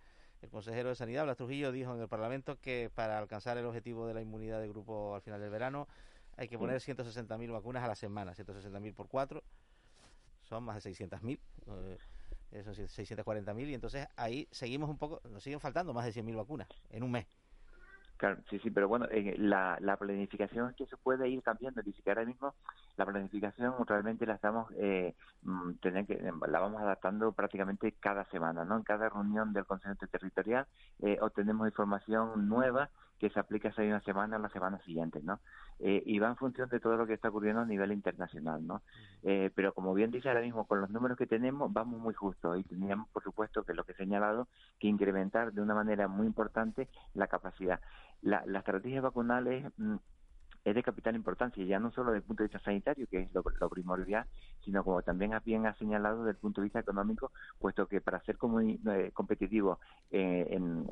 [0.43, 4.07] El consejero de Sanidad, Blas Trujillo, dijo en el Parlamento que para alcanzar el objetivo
[4.07, 5.89] de la inmunidad de grupo al final del verano
[6.37, 9.43] hay que poner 160.000 vacunas a la semana, 160.000 por 4,
[10.43, 11.39] son más de 600.000,
[12.53, 16.37] eh, son 640.000 y entonces ahí seguimos un poco, nos siguen faltando más de 100.000
[16.37, 17.26] vacunas en un mes.
[18.16, 21.82] Claro, sí, sí, pero bueno, eh, la, la planificación es que se puede ir cambiando,
[21.82, 22.55] dice que ahora mismo
[22.97, 28.76] la planificación realmente la estamos, eh, mm, que, la vamos adaptando prácticamente cada semana, ¿no?
[28.76, 30.66] En cada reunión del Consejo Territorial
[31.01, 32.89] eh, obtenemos información nueva
[33.19, 35.41] que se aplica hace una semana o la semana siguiente, ¿no?
[35.79, 38.83] Eh, y va en función de todo lo que está ocurriendo a nivel internacional, ¿no?
[39.23, 42.59] Eh, pero como bien dice ahora mismo, con los números que tenemos vamos muy justos
[42.59, 44.49] y teníamos, por supuesto, que lo que he señalado,
[44.79, 47.81] que incrementar de una manera muy importante la capacidad.
[48.23, 49.97] La, la estrategia vacunal es mm,
[50.65, 53.35] es de capital importancia, ya no solo desde el punto de vista sanitario, que es
[53.35, 54.27] lo, primordial,
[54.65, 58.21] sino como también bien ha señalado desde el punto de vista económico, puesto que para
[58.21, 59.79] ser eh, competitivo
[60.11, 60.87] eh, en,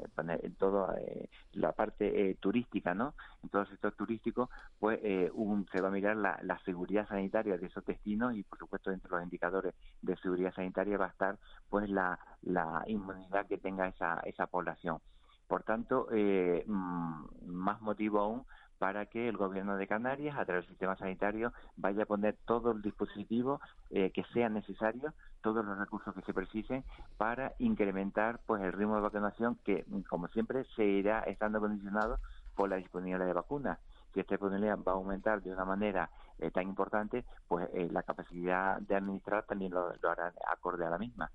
[0.58, 3.14] toda eh, la parte turística, ¿no?
[3.42, 5.00] En todo el sector turístico, pues
[5.32, 8.90] un, se va a mirar la, la, seguridad sanitaria de esos destinos y, por supuesto,
[8.90, 11.38] entre los indicadores de seguridad sanitaria va a estar,
[11.70, 14.98] pues, la, la inmunidad que tenga esa, esa población.
[15.46, 18.44] Por tanto, mm, más motivo aún
[18.82, 22.72] para que el gobierno de Canarias, a través del sistema sanitario, vaya a poner todo
[22.72, 23.60] el dispositivo
[23.90, 26.82] eh, que sea necesario, todos los recursos que se precisen
[27.16, 32.18] para incrementar pues el ritmo de vacunación que, como siempre, se irá estando condicionado
[32.56, 33.78] por la disponibilidad de vacunas.
[34.12, 36.10] Si esta disponibilidad va a aumentar de una manera
[36.40, 40.90] eh, tan importante, pues eh, la capacidad de administrar también lo, lo hará acorde a
[40.90, 41.30] la misma.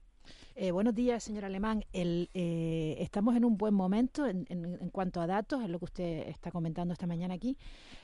[0.56, 1.84] Eh, buenos días, señor Alemán.
[1.94, 4.46] Eh, estamos en un buen momento en,
[4.92, 7.58] cuanto a datos, es lo que usted está comentando esta mañana aquí,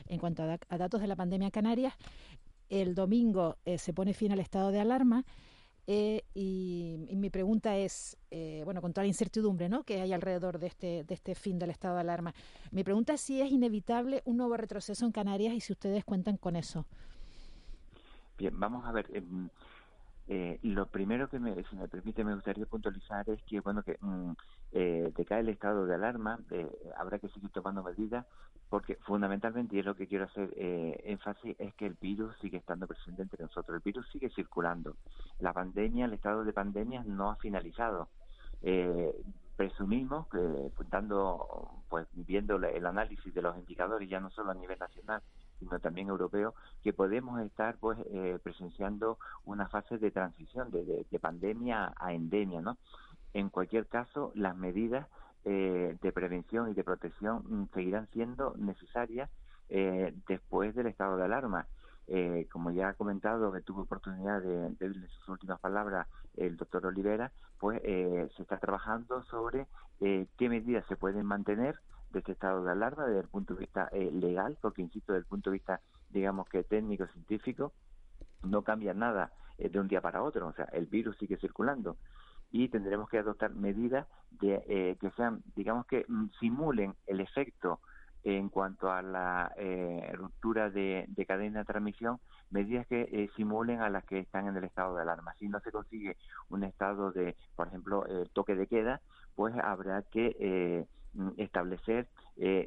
[0.08, 1.94] en cuanto a, datos de la pandemia en Canarias.
[2.70, 5.26] El domingo eh, se pone fin al estado de alarma.
[5.88, 8.18] y, mi pregunta es,
[8.64, 9.84] bueno, con toda la incertidumbre ¿no?
[9.84, 12.34] que hay alrededor de este, de este fin del estado de alarma,
[12.72, 16.38] mi pregunta es si es inevitable un nuevo retroceso en Canarias y si ustedes cuentan
[16.38, 16.86] con eso.
[18.38, 19.10] Bien, vamos a ver.
[19.14, 19.50] Em,
[20.28, 23.98] eh, lo primero que, me, si me permite, me gustaría puntualizar es que, bueno, que
[24.00, 24.32] mm,
[24.72, 28.26] eh, decae el estado de alarma, eh, habrá que seguir tomando medidas,
[28.70, 32.58] porque fundamentalmente, y es lo que quiero hacer eh, énfasis, es que el virus sigue
[32.58, 34.96] estando presente entre nosotros, el virus sigue circulando.
[35.40, 38.08] La pandemia, el estado de pandemia no ha finalizado.
[39.58, 40.40] presumimos que
[40.90, 45.22] dando pues viendo el análisis de los indicadores ya no solo a nivel nacional
[45.64, 46.54] sino también europeo
[46.84, 52.62] que podemos estar pues eh, presenciando una fase de transición de, de, pandemia a endemia
[52.62, 52.78] no
[53.34, 55.08] en cualquier caso las medidas
[55.46, 59.30] eh, de prevención y de protección mm, seguirán siendo necesarias
[59.70, 61.68] eh, después del estado de alarma.
[62.08, 66.86] Eh, como ya ha comentado, que tuve oportunidad de, de sus últimas palabras el doctor
[66.86, 69.68] Olivera, pues eh, se está trabajando sobre
[70.00, 71.80] qué medidas se pueden mantener
[72.14, 75.30] de este estado de alarma desde el punto de vista legal, porque insisto, desde el
[75.30, 77.74] punto de vista, digamos que técnico, científico,
[78.44, 81.98] no cambia nada de un día para otro, o sea, el virus sigue circulando
[82.52, 87.80] y tendremos que adoptar medidas de, que sean, digamos que mm, simulen el efecto
[88.24, 92.20] en cuanto a la eh, ruptura de, cadena de transmisión,
[92.52, 95.34] medidas que eh, simulen a las que están en el estado de alarma.
[95.40, 96.16] Si no se consigue
[96.50, 99.02] un estado de, por ejemplo, eh, toque de queda,
[99.36, 100.88] pues habrá que
[101.38, 102.08] establecer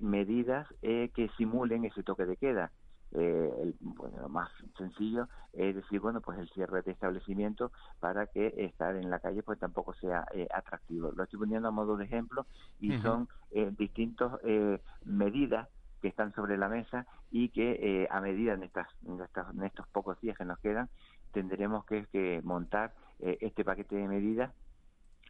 [0.01, 2.71] medidas que simulen ese toque de queda.
[3.13, 8.27] Eh, el, bueno, lo más sencillo es decir, bueno, pues el cierre de establecimiento para
[8.27, 11.13] que estar en la calle pues tampoco sea eh, atractivo.
[11.13, 12.47] Lo estoy poniendo a modo de ejemplo
[12.79, 15.69] y son eh, distintas eh, medidas
[16.03, 20.37] que están sobre la mesa y que a medida en, estas, en, estos pocos días
[20.37, 20.91] que nos quedan
[21.33, 24.53] tendremos que, que montar este paquete de medidas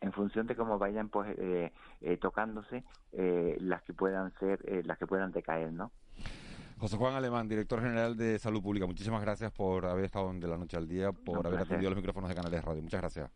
[0.01, 1.37] en función de cómo vayan pues
[2.21, 5.91] tocándose las que puedan ser las que puedan decaer no
[6.79, 10.59] José Juan Alemán, director general de Salud Pública, muchísimas gracias por haber estado de la
[10.59, 12.83] noche al día, por haber atendido los micrófonos de Canales Radio.
[12.83, 13.31] Muchas gracias.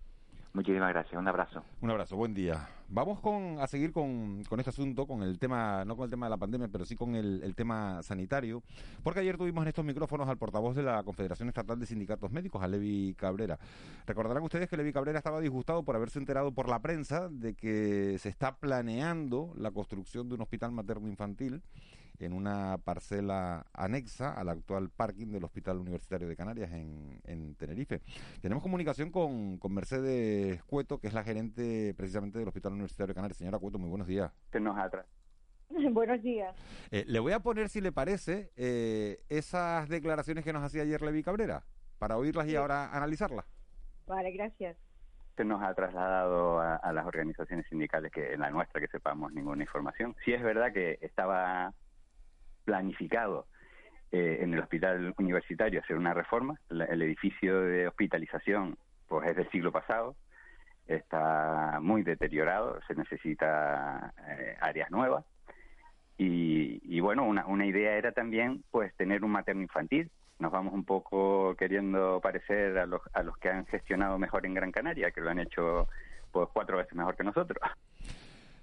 [0.53, 1.63] Muchísimas gracias, un abrazo.
[1.81, 2.69] Un abrazo, buen día.
[2.93, 6.31] Vamos con, a seguir con, este asunto, con el tema, no con el tema de
[6.31, 8.65] la pandemia, pero sí con el, tema sanitario,
[9.05, 12.61] porque ayer tuvimos en estos micrófonos al portavoz de la Confederación Estatal de Sindicatos Médicos,
[12.65, 13.61] a Levi Cabrera.
[14.07, 18.19] Recordarán ustedes que Levi Cabrera estaba disgustado por haberse enterado por la prensa de que
[18.19, 21.63] se está planeando la construcción de un hospital materno-infantil
[22.21, 28.03] en una parcela anexa al actual parking del Hospital Universitario de Canarias en, en Tenerife.
[28.41, 33.15] Tenemos comunicación con, con, Mercedes Cueto, que es la gerente precisamente del Hospital Universitario de
[33.15, 33.37] Canarias.
[33.37, 34.33] Señora Cueto, muy buenos días.
[34.51, 35.07] Que nos atrás.
[35.93, 36.57] Buenos días.
[36.91, 41.01] Eh, le voy a poner, si le parece, eh, esas declaraciones que nos hacía ayer
[41.01, 41.63] Levi Cabrera,
[41.99, 43.47] para oírlas y ahora analizarlas.
[44.07, 44.77] Vale, gracias
[45.37, 49.33] que nos ha trasladado a, a, las organizaciones sindicales que en la nuestra que sepamos
[49.33, 50.15] ninguna información.
[50.25, 51.73] Sí es verdad que estaba
[52.65, 53.47] planificado
[54.13, 56.59] eh, en el hospital universitario hacer una reforma.
[56.69, 58.77] el edificio de hospitalización
[59.07, 60.17] pues es del siglo pasado,
[60.91, 65.25] está muy deteriorado, se necesita eh, áreas nuevas.
[66.23, 70.11] Y, bueno, una, una idea era también pues tener un materno infantil.
[70.39, 74.53] Nos vamos un poco queriendo parecer a los, a los que han gestionado mejor en
[74.53, 75.89] Gran Canaria, que lo han hecho
[76.31, 77.59] pues cuatro veces mejor que nosotros.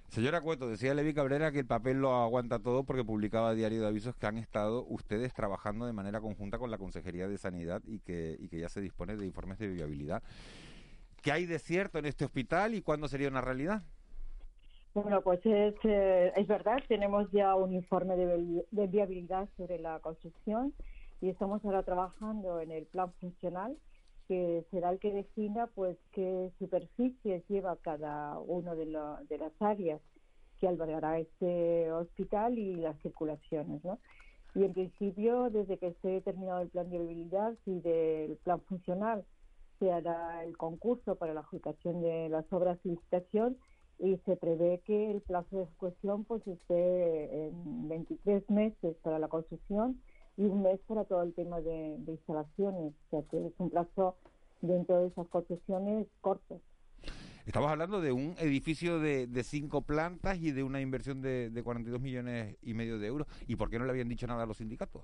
[0.08, 3.88] Señora Cueto, decía Levi Cabrera que el papel lo aguanta todo porque publicaba Diario de
[3.88, 7.98] Avisos que han estado ustedes trabajando de manera conjunta con la Consejería de Sanidad y
[7.98, 10.22] que, y que ya se dispone de informes de viabilidad.
[11.22, 13.82] ¿Qué hay de cierto en este hospital y cuándo sería una realidad?
[14.94, 20.00] Bueno, pues es, eh, es verdad, tenemos ya un informe de, de viabilidad sobre la
[20.00, 20.74] construcción
[21.20, 23.76] y estamos ahora trabajando en el plan funcional
[24.28, 30.00] que será el que defina pues qué superficies lleva cada uno de, de las áreas
[30.60, 33.98] que albergará este hospital y las circulaciones, ¿no?
[34.54, 39.24] Y en principio, desde que esté terminado el plan de viabilidad y del plan funcional,
[39.78, 43.56] se hará el concurso para la adjudicación de las obras de licitación
[43.98, 49.28] y se prevé que el plazo de ejecución pues esté en 23 meses para la
[49.28, 50.00] construcción
[50.36, 54.16] y un mes para todo el tema de, instalaciones, o sea que es un plazo
[54.60, 56.60] dentro de esas concesiones cortas.
[57.44, 61.62] Estamos hablando de un edificio de, de cinco plantas y de una inversión de, de
[61.62, 63.26] 42 millones y medio de euros.
[63.46, 65.02] ¿Y por qué no le habían dicho nada a los sindicatos?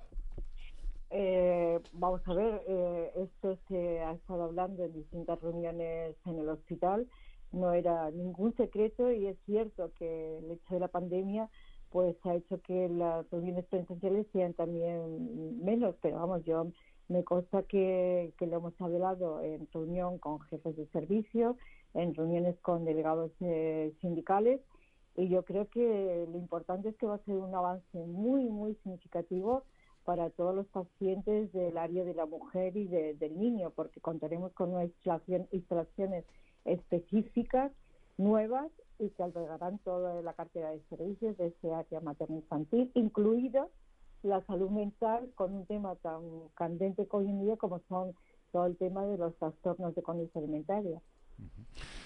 [1.17, 6.49] Eh, vamos a ver, eh, esto se ha estado hablando en distintas reuniones en el
[6.49, 7.09] hospital.
[7.53, 11.49] No era ningún secreto y es cierto que el hecho de la pandemia
[11.91, 16.73] pues ha hecho que las reuniones presenciales sean también menos, pero vamos, yo
[17.07, 21.57] me consta que, lo hemos hablado en reunión con jefes de servicio,
[21.95, 24.61] en reuniones con delegados eh, sindicales
[25.15, 28.75] y yo creo que lo importante es que va a ser un avance muy, muy
[28.83, 29.63] significativo
[30.05, 34.75] para todos los pacientes del área de la mujer y del niño, porque contaremos con
[34.75, 34.91] unas
[35.51, 36.25] instalaciones
[36.65, 37.73] específicas,
[38.17, 43.71] nuevas y que albergarán toda la cartera de servicios de ese área materno-infantil, incluido
[44.23, 48.15] la salud mental con un tema tan candente hoy en día como son
[48.53, 51.01] todo el tema de los trastornos de conducta alimentaria.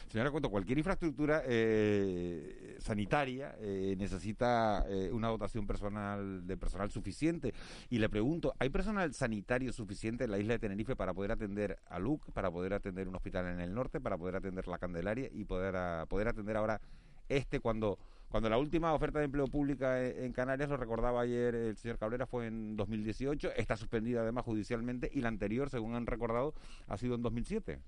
[0.09, 7.53] Señora Cuento, cualquier infraestructura eh, sanitaria eh, necesita eh, una dotación personal de personal suficiente.
[7.91, 11.79] Y le pregunto, ¿hay personal sanitario suficiente en la isla de Tenerife para poder atender
[11.87, 15.29] a LUC, para poder atender un hospital en el norte, para poder atender la Candelaria
[15.31, 16.81] y poder, a- poder atender ahora
[17.29, 17.99] este cuando...
[18.31, 21.97] Cuando la última oferta de empleo pública en en Canarias, lo recordaba ayer el señor
[21.97, 26.53] Cabrera, fue en 2018, está suspendida además judicialmente y la anterior, según han recordado,
[26.89, 27.81] ha sido en 2007.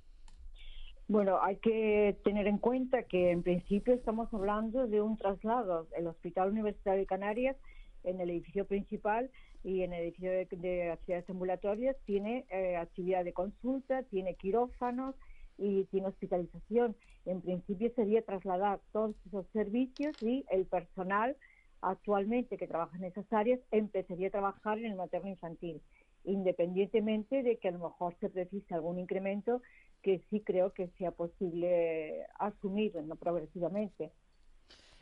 [1.11, 5.89] Bueno, hay que tener en cuenta que en principio estamos hablando de un traslado.
[5.97, 7.57] El Hospital Universitario de Canarias,
[8.05, 9.29] en el edificio principal
[9.65, 15.17] y en el edificio de, de actividades ambulatorias, tiene eh, actividad de consulta, tiene quirófanos
[15.59, 16.95] y tiene hospitalización.
[17.27, 21.37] En principio sería trasladar todos esos servicios y el personal
[21.83, 25.83] actualmente que trabaja en esas áreas empezaría a trabajar en el materno infantil,
[26.23, 29.61] independientemente de que a lo mejor se precise algún incremento
[30.03, 34.13] que sí creo que sea posible asumir no progresivamente.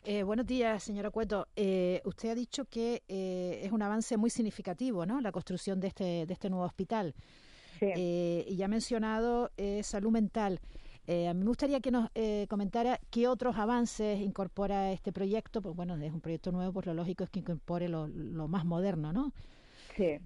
[0.04, 1.48] Eh, buenos días, señora Cueto.
[1.56, 5.20] Eh, usted ha dicho que eh, es un avance muy significativo, ¿no?
[5.20, 7.14] La construcción de este, de este nuevo hospital.
[7.80, 10.60] Eh, y ya ha mencionado eh, salud mental.
[11.06, 15.62] Eh, a mí me gustaría que nos eh, comentara qué otros avances incorpora este proyecto.
[15.62, 18.64] Pues bueno, es un proyecto nuevo, pues lo lógico es que incorpore lo, lo más
[18.64, 19.32] moderno, ¿no?
[19.96, 20.18] Sí.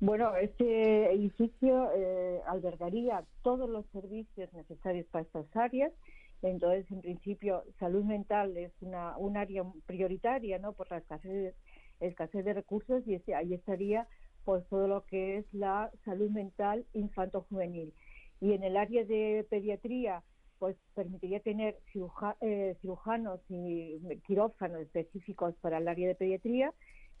[0.00, 5.92] Bueno, este edificio eh, albergaría todos los servicios necesarios para estas áreas.
[6.40, 10.72] Entonces, en principio, salud mental es una, un área prioritaria, ¿no?
[10.74, 11.56] Por la escasez,
[11.98, 14.06] escasez de recursos y ese- ahí estaría
[14.44, 17.92] pues todo lo que es la salud mental infanto-juvenil.
[18.40, 20.22] Y en el área de pediatría,
[20.58, 21.76] pues permitiría tener
[22.40, 26.72] eh, cirujanos y quirófanos específicos para el área de pediatría,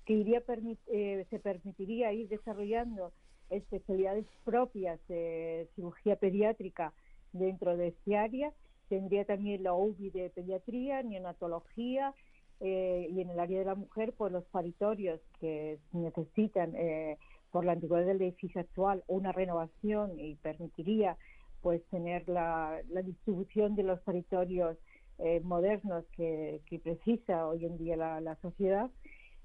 [0.08, 3.12] que iría permi- eh, se permitiría ir desarrollando
[3.50, 6.94] especialidades propias de cirugía pediátrica
[7.34, 8.50] dentro de este área.
[8.88, 12.14] Tendría también la UBI de pediatría, neonatología
[12.60, 17.18] eh, y en el área de la mujer, pues los paritorios que necesitan eh,
[17.50, 21.18] por la antigüedad del edificio actual una renovación y permitiría
[21.60, 24.78] pues tener la, distribución de los paritorios
[25.18, 28.90] eh, modernos que, precisa hoy en día la sociedad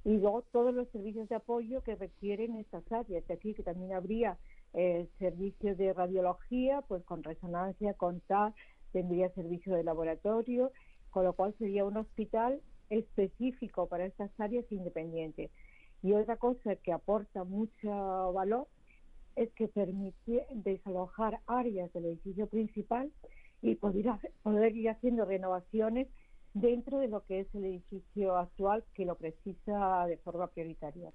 [0.05, 3.25] y luego todos los servicios de apoyo que requieren estas áreas.
[3.27, 4.37] De aquí que también habría
[4.73, 8.53] eh, servicios de radiología, pues con resonancia, con TAC,
[8.91, 10.71] tendría servicio de laboratorio,
[11.09, 15.51] con lo cual sería un hospital específico para estas áreas independiente.
[16.01, 17.89] Y otra cosa que aporta mucho
[18.33, 18.67] valor
[19.35, 23.11] es que permite desalojar áreas del edificio principal
[23.61, 26.07] y poder, ir haciendo renovaciones
[26.53, 31.11] dentro de lo que es el edificio actual que lo precisa de forma prioritaria.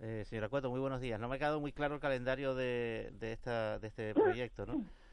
[0.00, 1.18] Eh, señora Cueto, muy buenos días.
[1.18, 4.74] No me ha quedado muy claro el calendario de, de, esta, de este proyecto, ¿no?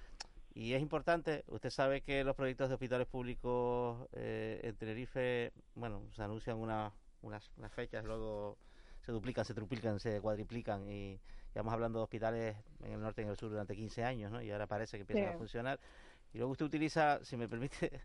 [0.55, 6.03] Y es importante, usted sabe que los proyectos de hospitales públicos eh, en Tenerife, bueno,
[6.11, 6.91] se anuncian una-
[7.23, 8.55] unas, unas fechas, luego
[9.01, 11.19] se duplican, se triplican, se cuadriplican y
[11.55, 14.43] llevamos hablando de hospitales en el norte y en el sur durante 15 años, ¿no?
[14.43, 15.33] Y ahora parece que empiezan Sí.
[15.33, 15.79] a funcionar.
[16.33, 18.01] Y luego usted utiliza, si me permite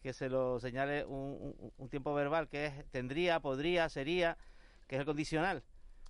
[0.00, 4.36] que se lo señale, un, tiempo verbal que es tendría, podría, sería,
[4.86, 5.62] que es el condicional.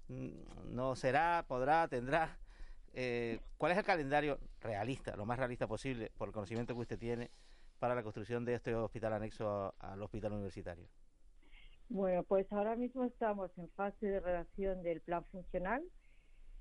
[0.09, 2.39] Mm, No será, podrá, tendrá.
[2.93, 6.99] Eh, ¿Cuál es el calendario realista, lo más realista posible, por el conocimiento que usted
[6.99, 7.31] tiene,
[7.79, 10.87] para la construcción de este hospital anexo al hospital universitario?
[11.89, 15.83] Bueno, pues ahora mismo estamos en fase de redacción del plan funcional,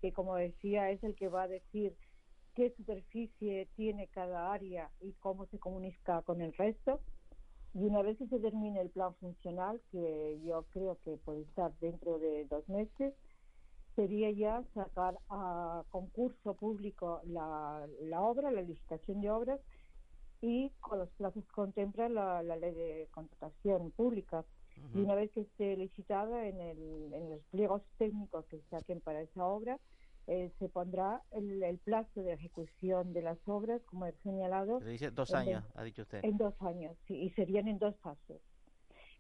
[0.01, 1.95] que como decía es el que va a decir
[2.55, 7.01] qué superficie tiene cada área y cómo se comunica con el resto.
[7.74, 11.72] Y una vez que se termine el plan funcional, que yo creo que puede estar
[11.80, 13.13] dentro de dos meses,
[13.95, 19.59] sería ya sacar a concurso público la, la obra, la licitación de obras
[20.41, 24.45] y con los plazos que contempla la, la ley de contratación pública.
[24.95, 29.01] Y una vez que esté licitada en, el, en los pliegos técnicos que se saquen
[29.01, 29.78] para esa obra,
[30.30, 34.80] eh, se pondrá el, el plazo de ejecución de las obras, como he señalado.
[34.80, 36.23] Le dice dos años, ha dicho usted.
[36.23, 38.39] En dos años, sí, y serían en dos fases.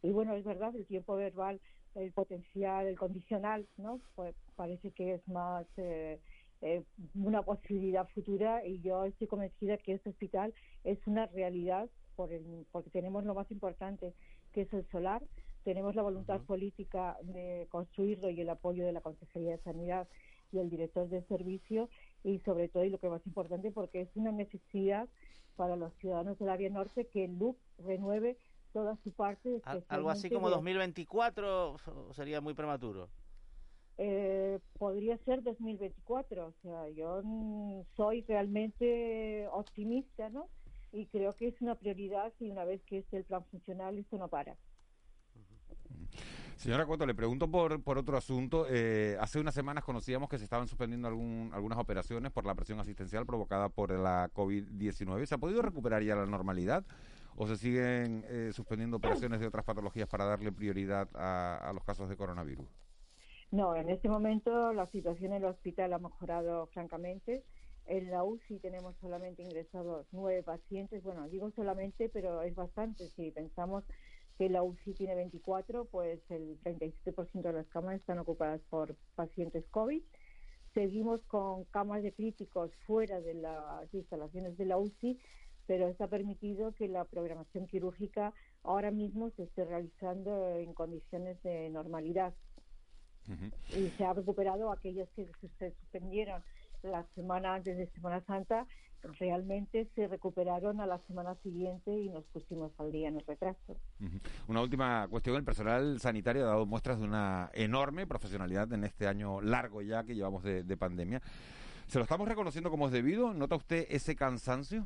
[0.03, 1.59] Y bueno, es verdad, el tiempo verbal,
[1.95, 3.99] el potencial, el condicional, ¿no?
[4.15, 6.19] Pues parece que es más eh,
[6.61, 6.83] eh,
[7.15, 10.53] una posibilidad futura y yo estoy convencida que este hospital
[10.83, 14.13] es una realidad por el- porque tenemos lo más importante,
[14.53, 15.23] que es el solar,
[15.63, 20.07] tenemos la voluntad política de construirlo y el apoyo de la Consejería de Sanidad
[20.51, 21.89] y el director del servicio
[22.23, 25.07] y sobre todo y lo que más importante porque es una necesidad
[25.55, 28.37] para los ciudadanos del área norte que el LUC renueve
[28.73, 29.61] toda su parte.
[29.65, 33.09] Al- algo así como de- 2024 o sería muy prematuro.
[33.97, 37.21] Eh, podría ser 2024, o sea, yo
[37.97, 40.49] soy realmente optimista, ¿no?
[40.91, 44.17] y creo que es una prioridad y una vez que esté el plan funcional esto
[44.17, 44.57] no para.
[46.59, 48.65] Señora Cueto, le pregunto por, por otro asunto.
[48.69, 52.81] Eh, hace unas semanas conocíamos que se estaban suspendiendo algún, algunas operaciones por la presión
[52.81, 55.25] asistencial provocada por la COVID-19.
[55.25, 56.83] ¿Se ha podido recuperar ya la normalidad
[57.37, 61.85] o se siguen eh, suspendiendo operaciones de otras patologías para darle prioridad a, a los
[61.85, 62.67] casos de coronavirus?
[63.51, 67.41] No, en este momento la situación en el hospital ha mejorado francamente.
[67.85, 71.03] En la UCI tenemos solamente ingresados nueve pacientes.
[71.03, 73.07] Bueno, digo solamente, pero es bastante.
[73.15, 73.85] Si pensamos
[74.39, 79.65] que la UCI tiene 24, pues el 37% de las camas están ocupadas por pacientes
[79.69, 80.01] COVID.
[80.73, 85.19] Seguimos con camas de críticos fuera de las instalaciones de la UCI,
[85.67, 88.33] pero está permitido que la programación quirúrgica
[88.63, 92.33] ahora mismo se esté realizando en condiciones de normalidad.
[93.77, 95.27] Y se ha recuperado aquellas que
[95.59, 96.41] se suspendieron
[96.83, 98.65] la semana antes de Semana Santa
[99.19, 103.77] realmente se recuperaron a la semana siguiente y nos pusimos al día en el retraso.
[104.47, 109.07] Una última cuestión, el personal sanitario ha dado muestras de una enorme profesionalidad en este
[109.07, 111.21] año largo ya que llevamos de, de pandemia.
[111.87, 113.33] ¿Se lo estamos reconociendo como es debido?
[113.33, 114.85] ¿Nota usted ese cansancio?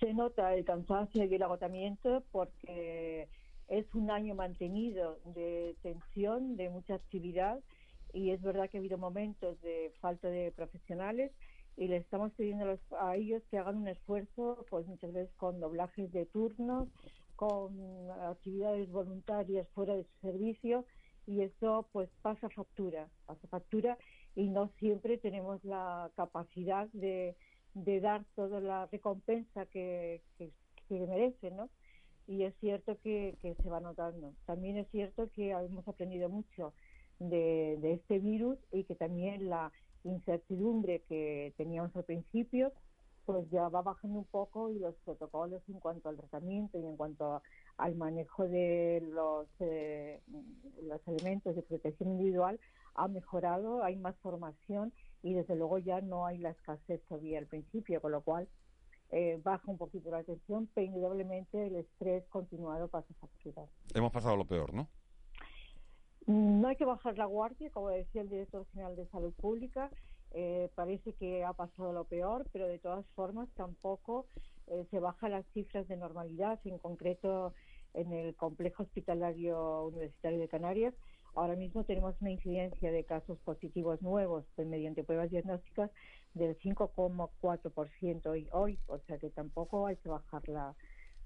[0.00, 3.28] Se nota el cansancio y el agotamiento porque
[3.68, 7.60] es un año mantenido de tensión, de mucha actividad
[8.14, 11.32] y es verdad que ha habido momentos de falta de profesionales
[11.76, 16.10] y les estamos pidiendo a ellos que hagan un esfuerzo, pues muchas veces con doblajes
[16.12, 16.88] de turnos,
[17.34, 20.84] con actividades voluntarias fuera de su servicio
[21.26, 23.98] y eso pues pasa factura, pasa factura
[24.36, 27.36] y no siempre tenemos la capacidad de,
[27.74, 30.52] de dar toda la recompensa que, que,
[30.88, 31.70] merecen, ¿no?
[32.28, 34.32] Y es cierto que, que se va notando.
[34.46, 36.72] También es cierto que hemos aprendido mucho
[37.18, 39.72] de, de este virus y que también la
[40.04, 42.72] incertidumbre que teníamos al principio,
[43.24, 46.96] pues ya va bajando un poco y los protocolos en cuanto al tratamiento y en
[46.96, 47.42] cuanto
[47.78, 50.20] al manejo de los, eh,
[50.82, 52.60] los elementos de protección individual
[52.94, 54.92] ha mejorado, hay más formación
[55.22, 58.46] y desde luego ya no hay la escasez que había al principio, con lo cual
[59.10, 63.64] eh, baja un poquito la tensión, pero indudablemente el estrés continuado pasa factura.
[63.94, 64.88] Hemos pasado lo peor, ¿no?
[66.26, 69.90] No hay que bajar la guardia, como decía el director general de Salud Pública.
[70.30, 74.26] Eh, parece que ha pasado lo peor, pero de todas formas tampoco
[74.66, 77.52] eh, se bajan las cifras de normalidad, en concreto
[77.92, 80.94] en el complejo hospitalario universitario de Canarias.
[81.34, 85.90] Ahora mismo tenemos una incidencia de casos positivos nuevos pues, mediante pruebas diagnósticas
[86.32, 90.74] del 5,4% hoy, hoy, o sea que tampoco hay que bajar la,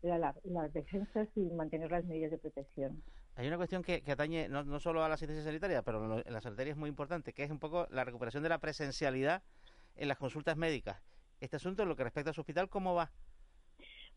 [0.03, 3.03] la, las defensas y mantener las medidas de protección.
[3.39, 6.41] Hay una cuestión que, atañe no, no, solo a la asistencia sanitaria, pero en la
[6.41, 9.45] sanitaria es muy importante, que es un poco la recuperación de la presencialidad
[9.95, 11.01] en las consultas médicas.
[11.39, 13.13] Este asunto, en lo que respecta a su hospital, ¿cómo va?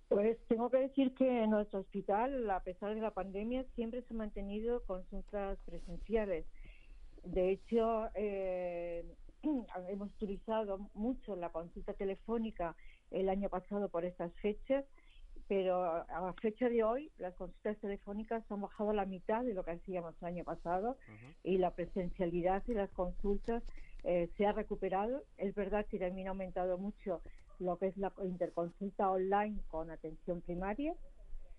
[0.10, 4.08] Pues tengo que decir que en nuestro hospital, a pesar de la pandemia, siempre se
[4.10, 6.48] han mantenido consultas presenciales.
[7.24, 9.06] De hecho, eh,
[9.90, 12.76] hemos utilizado mucho la consulta telefónica
[13.12, 14.84] el año pasado por estas fechas
[15.48, 19.64] pero a fecha de hoy las consultas telefónicas han bajado a la mitad de lo
[19.64, 20.98] que hacíamos el año pasado
[21.44, 23.64] y la presencialidad de las consultas
[24.04, 25.24] eh, se ha recuperado.
[25.38, 27.22] Es verdad que también ha aumentado mucho
[27.60, 30.96] lo que es la interconsulta online con atención primaria,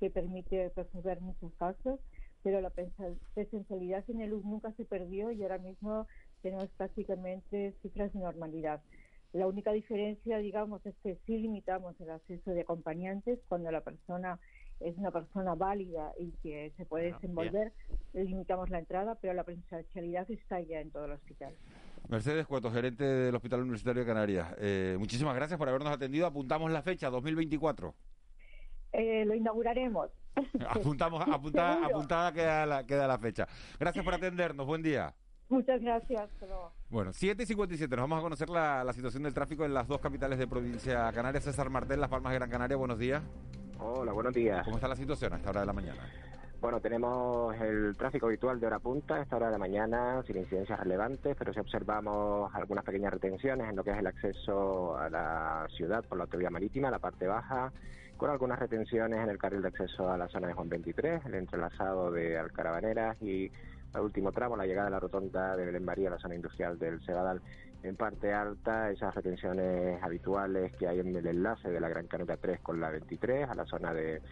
[0.00, 2.00] que permite resolver muchos casos,
[2.42, 6.08] pero la presencialidad en el nunca se perdió y ahora mismo
[6.42, 8.82] tenemos prácticamente cifras de normalidad.
[9.32, 14.38] La única diferencia, digamos, es que sí limitamos el acceso de acompañantes cuando la persona
[14.80, 17.72] es una persona válida y que se puede desenvolver,
[18.12, 21.54] limitamos la entrada, pero la presencialidad está ya en todo el hospital.
[22.08, 24.54] Mercedes Cueto, gerente del Hospital Universitario de Canarias.
[24.58, 26.26] Eh, muchísimas gracias por habernos atendido.
[26.26, 27.94] Apuntamos la fecha, 2024.
[28.92, 30.10] Eh, lo inauguraremos.
[30.68, 33.46] Apuntamos, apuntada, apuntada queda, la, queda la fecha.
[33.78, 34.66] Gracias por atendernos.
[34.66, 35.14] Buen día.
[35.52, 36.30] Muchas gracias.
[36.88, 37.94] Bueno, 7 y 57.
[37.94, 41.12] Nos vamos a conocer la, la, situación del tráfico en las dos capitales de provincia
[41.12, 41.44] Canarias.
[41.44, 42.76] César Martel, Las Palmas de Gran Canaria.
[42.78, 43.22] Buenos días.
[43.78, 44.64] Hola, buenos días.
[44.64, 46.08] ¿Cómo está la situación a esta hora de la mañana?
[46.58, 50.38] Bueno, tenemos el tráfico habitual de hora punta a esta hora de la mañana, sin
[50.38, 55.10] incidencias relevantes, pero si observamos algunas pequeñas retenciones en lo que es el acceso a
[55.10, 57.72] la ciudad por la autovía marítima, la parte baja,
[58.16, 61.34] con algunas retenciones en el carril de acceso a la zona de Juan 23, el
[61.34, 63.50] entrelazado de Alcarabaneras y
[63.94, 67.00] el último tramo, la llegada a la rotonda de Belén María, la zona industrial del
[67.04, 67.40] Cebadal.
[67.82, 72.36] En parte alta, esas retenciones habituales que hay en el enlace de la Gran Canota
[72.36, 74.22] 3 con la 23, a la zona de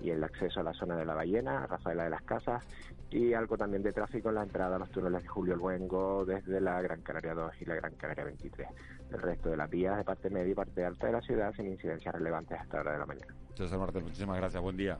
[0.00, 2.62] y el acceso a la zona de la Ballena, Rafaela de las Casas,
[3.10, 6.60] y algo también de tráfico en la entrada a los túneles de Julio Luengo desde
[6.60, 8.68] la Gran Canaria 2 y la Gran Canaria 23.
[9.10, 11.66] El resto de las vías de parte media y parte alta de la ciudad sin
[11.66, 13.34] incidencias relevantes hasta hora de la mañana.
[13.54, 14.98] César Martel, muchísimas gracias, buen día.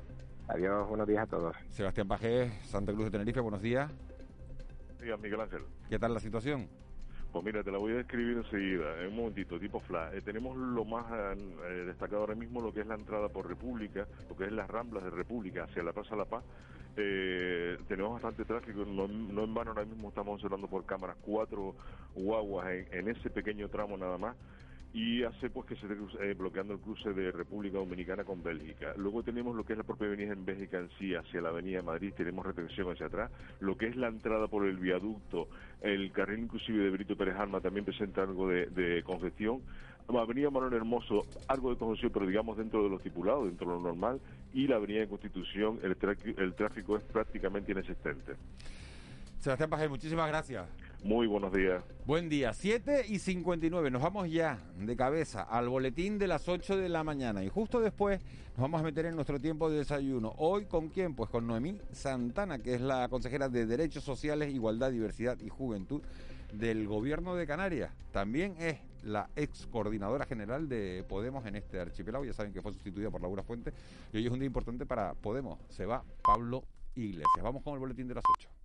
[0.49, 1.57] Adiós, buenos días a todos.
[1.69, 3.93] Sebastián Pajés, Santa Cruz de Tenerife, buenos días.
[5.09, 5.63] Días, Miguel Ángel.
[5.89, 6.69] ¿Qué tal la situación?
[7.33, 10.17] Pues mira, te la voy a describir enseguida, en un momentito, tipo flash.
[10.17, 14.07] Eh, tenemos lo más eh, destacado ahora mismo, lo que es la entrada por República,
[14.29, 16.45] lo que es las ramblas de República hacia la Plaza La Paz.
[16.95, 21.75] Eh, tenemos bastante tráfico, no, no, en vano ahora mismo estamos observando por cámaras cuatro
[22.15, 24.37] guaguas en, en ese pequeño tramo nada más
[24.93, 28.95] y hace pues que se esté eh, bloqueando el cruce de República Dominicana con Bélgica.
[28.97, 31.83] Luego tenemos lo que es la propia avenida en Bélgica en sí, hacia la avenida
[31.83, 33.31] Madrid, tenemos retención hacia atrás.
[33.61, 35.49] Lo que es la entrada por el viaducto,
[35.83, 39.61] el carril inclusive de Brito Pérez Alma también presenta algo de, congestión.
[40.09, 43.81] Avenida Manuel Hermoso, algo de congestión, pero digamos dentro de lo estipulado, dentro de lo
[43.83, 44.21] normal.
[44.55, 45.97] Y la avenida de Constitución, el,
[46.39, 48.37] el tráfico es prácticamente inexistente.
[49.39, 50.67] Sebastián Pajé, muchísimas gracias.
[51.05, 51.85] Muy buenos días.
[52.07, 53.91] Buen día, 7 y 59.
[53.91, 57.45] Nos vamos ya de cabeza al boletín de las 8 de la mañana.
[57.45, 58.21] Y justo después
[58.57, 60.35] nos vamos a meter en nuestro tiempo de desayuno.
[60.39, 61.15] Hoy con quién?
[61.15, 66.03] Pues con Noemí Santana, que es la consejera de Derechos Sociales, Igualdad, Diversidad y Juventud
[66.53, 67.93] del Gobierno de Canarias.
[68.11, 72.25] También es la ex coordinadora general de Podemos en este archipiélago.
[72.25, 73.73] Ya saben que fue sustituida por Laura Fuente.
[74.13, 75.61] Y hoy es un día importante para Podemos.
[75.69, 76.65] Se va Pablo
[76.97, 77.43] Iglesias.
[77.43, 78.58] Vamos con el boletín de las 8.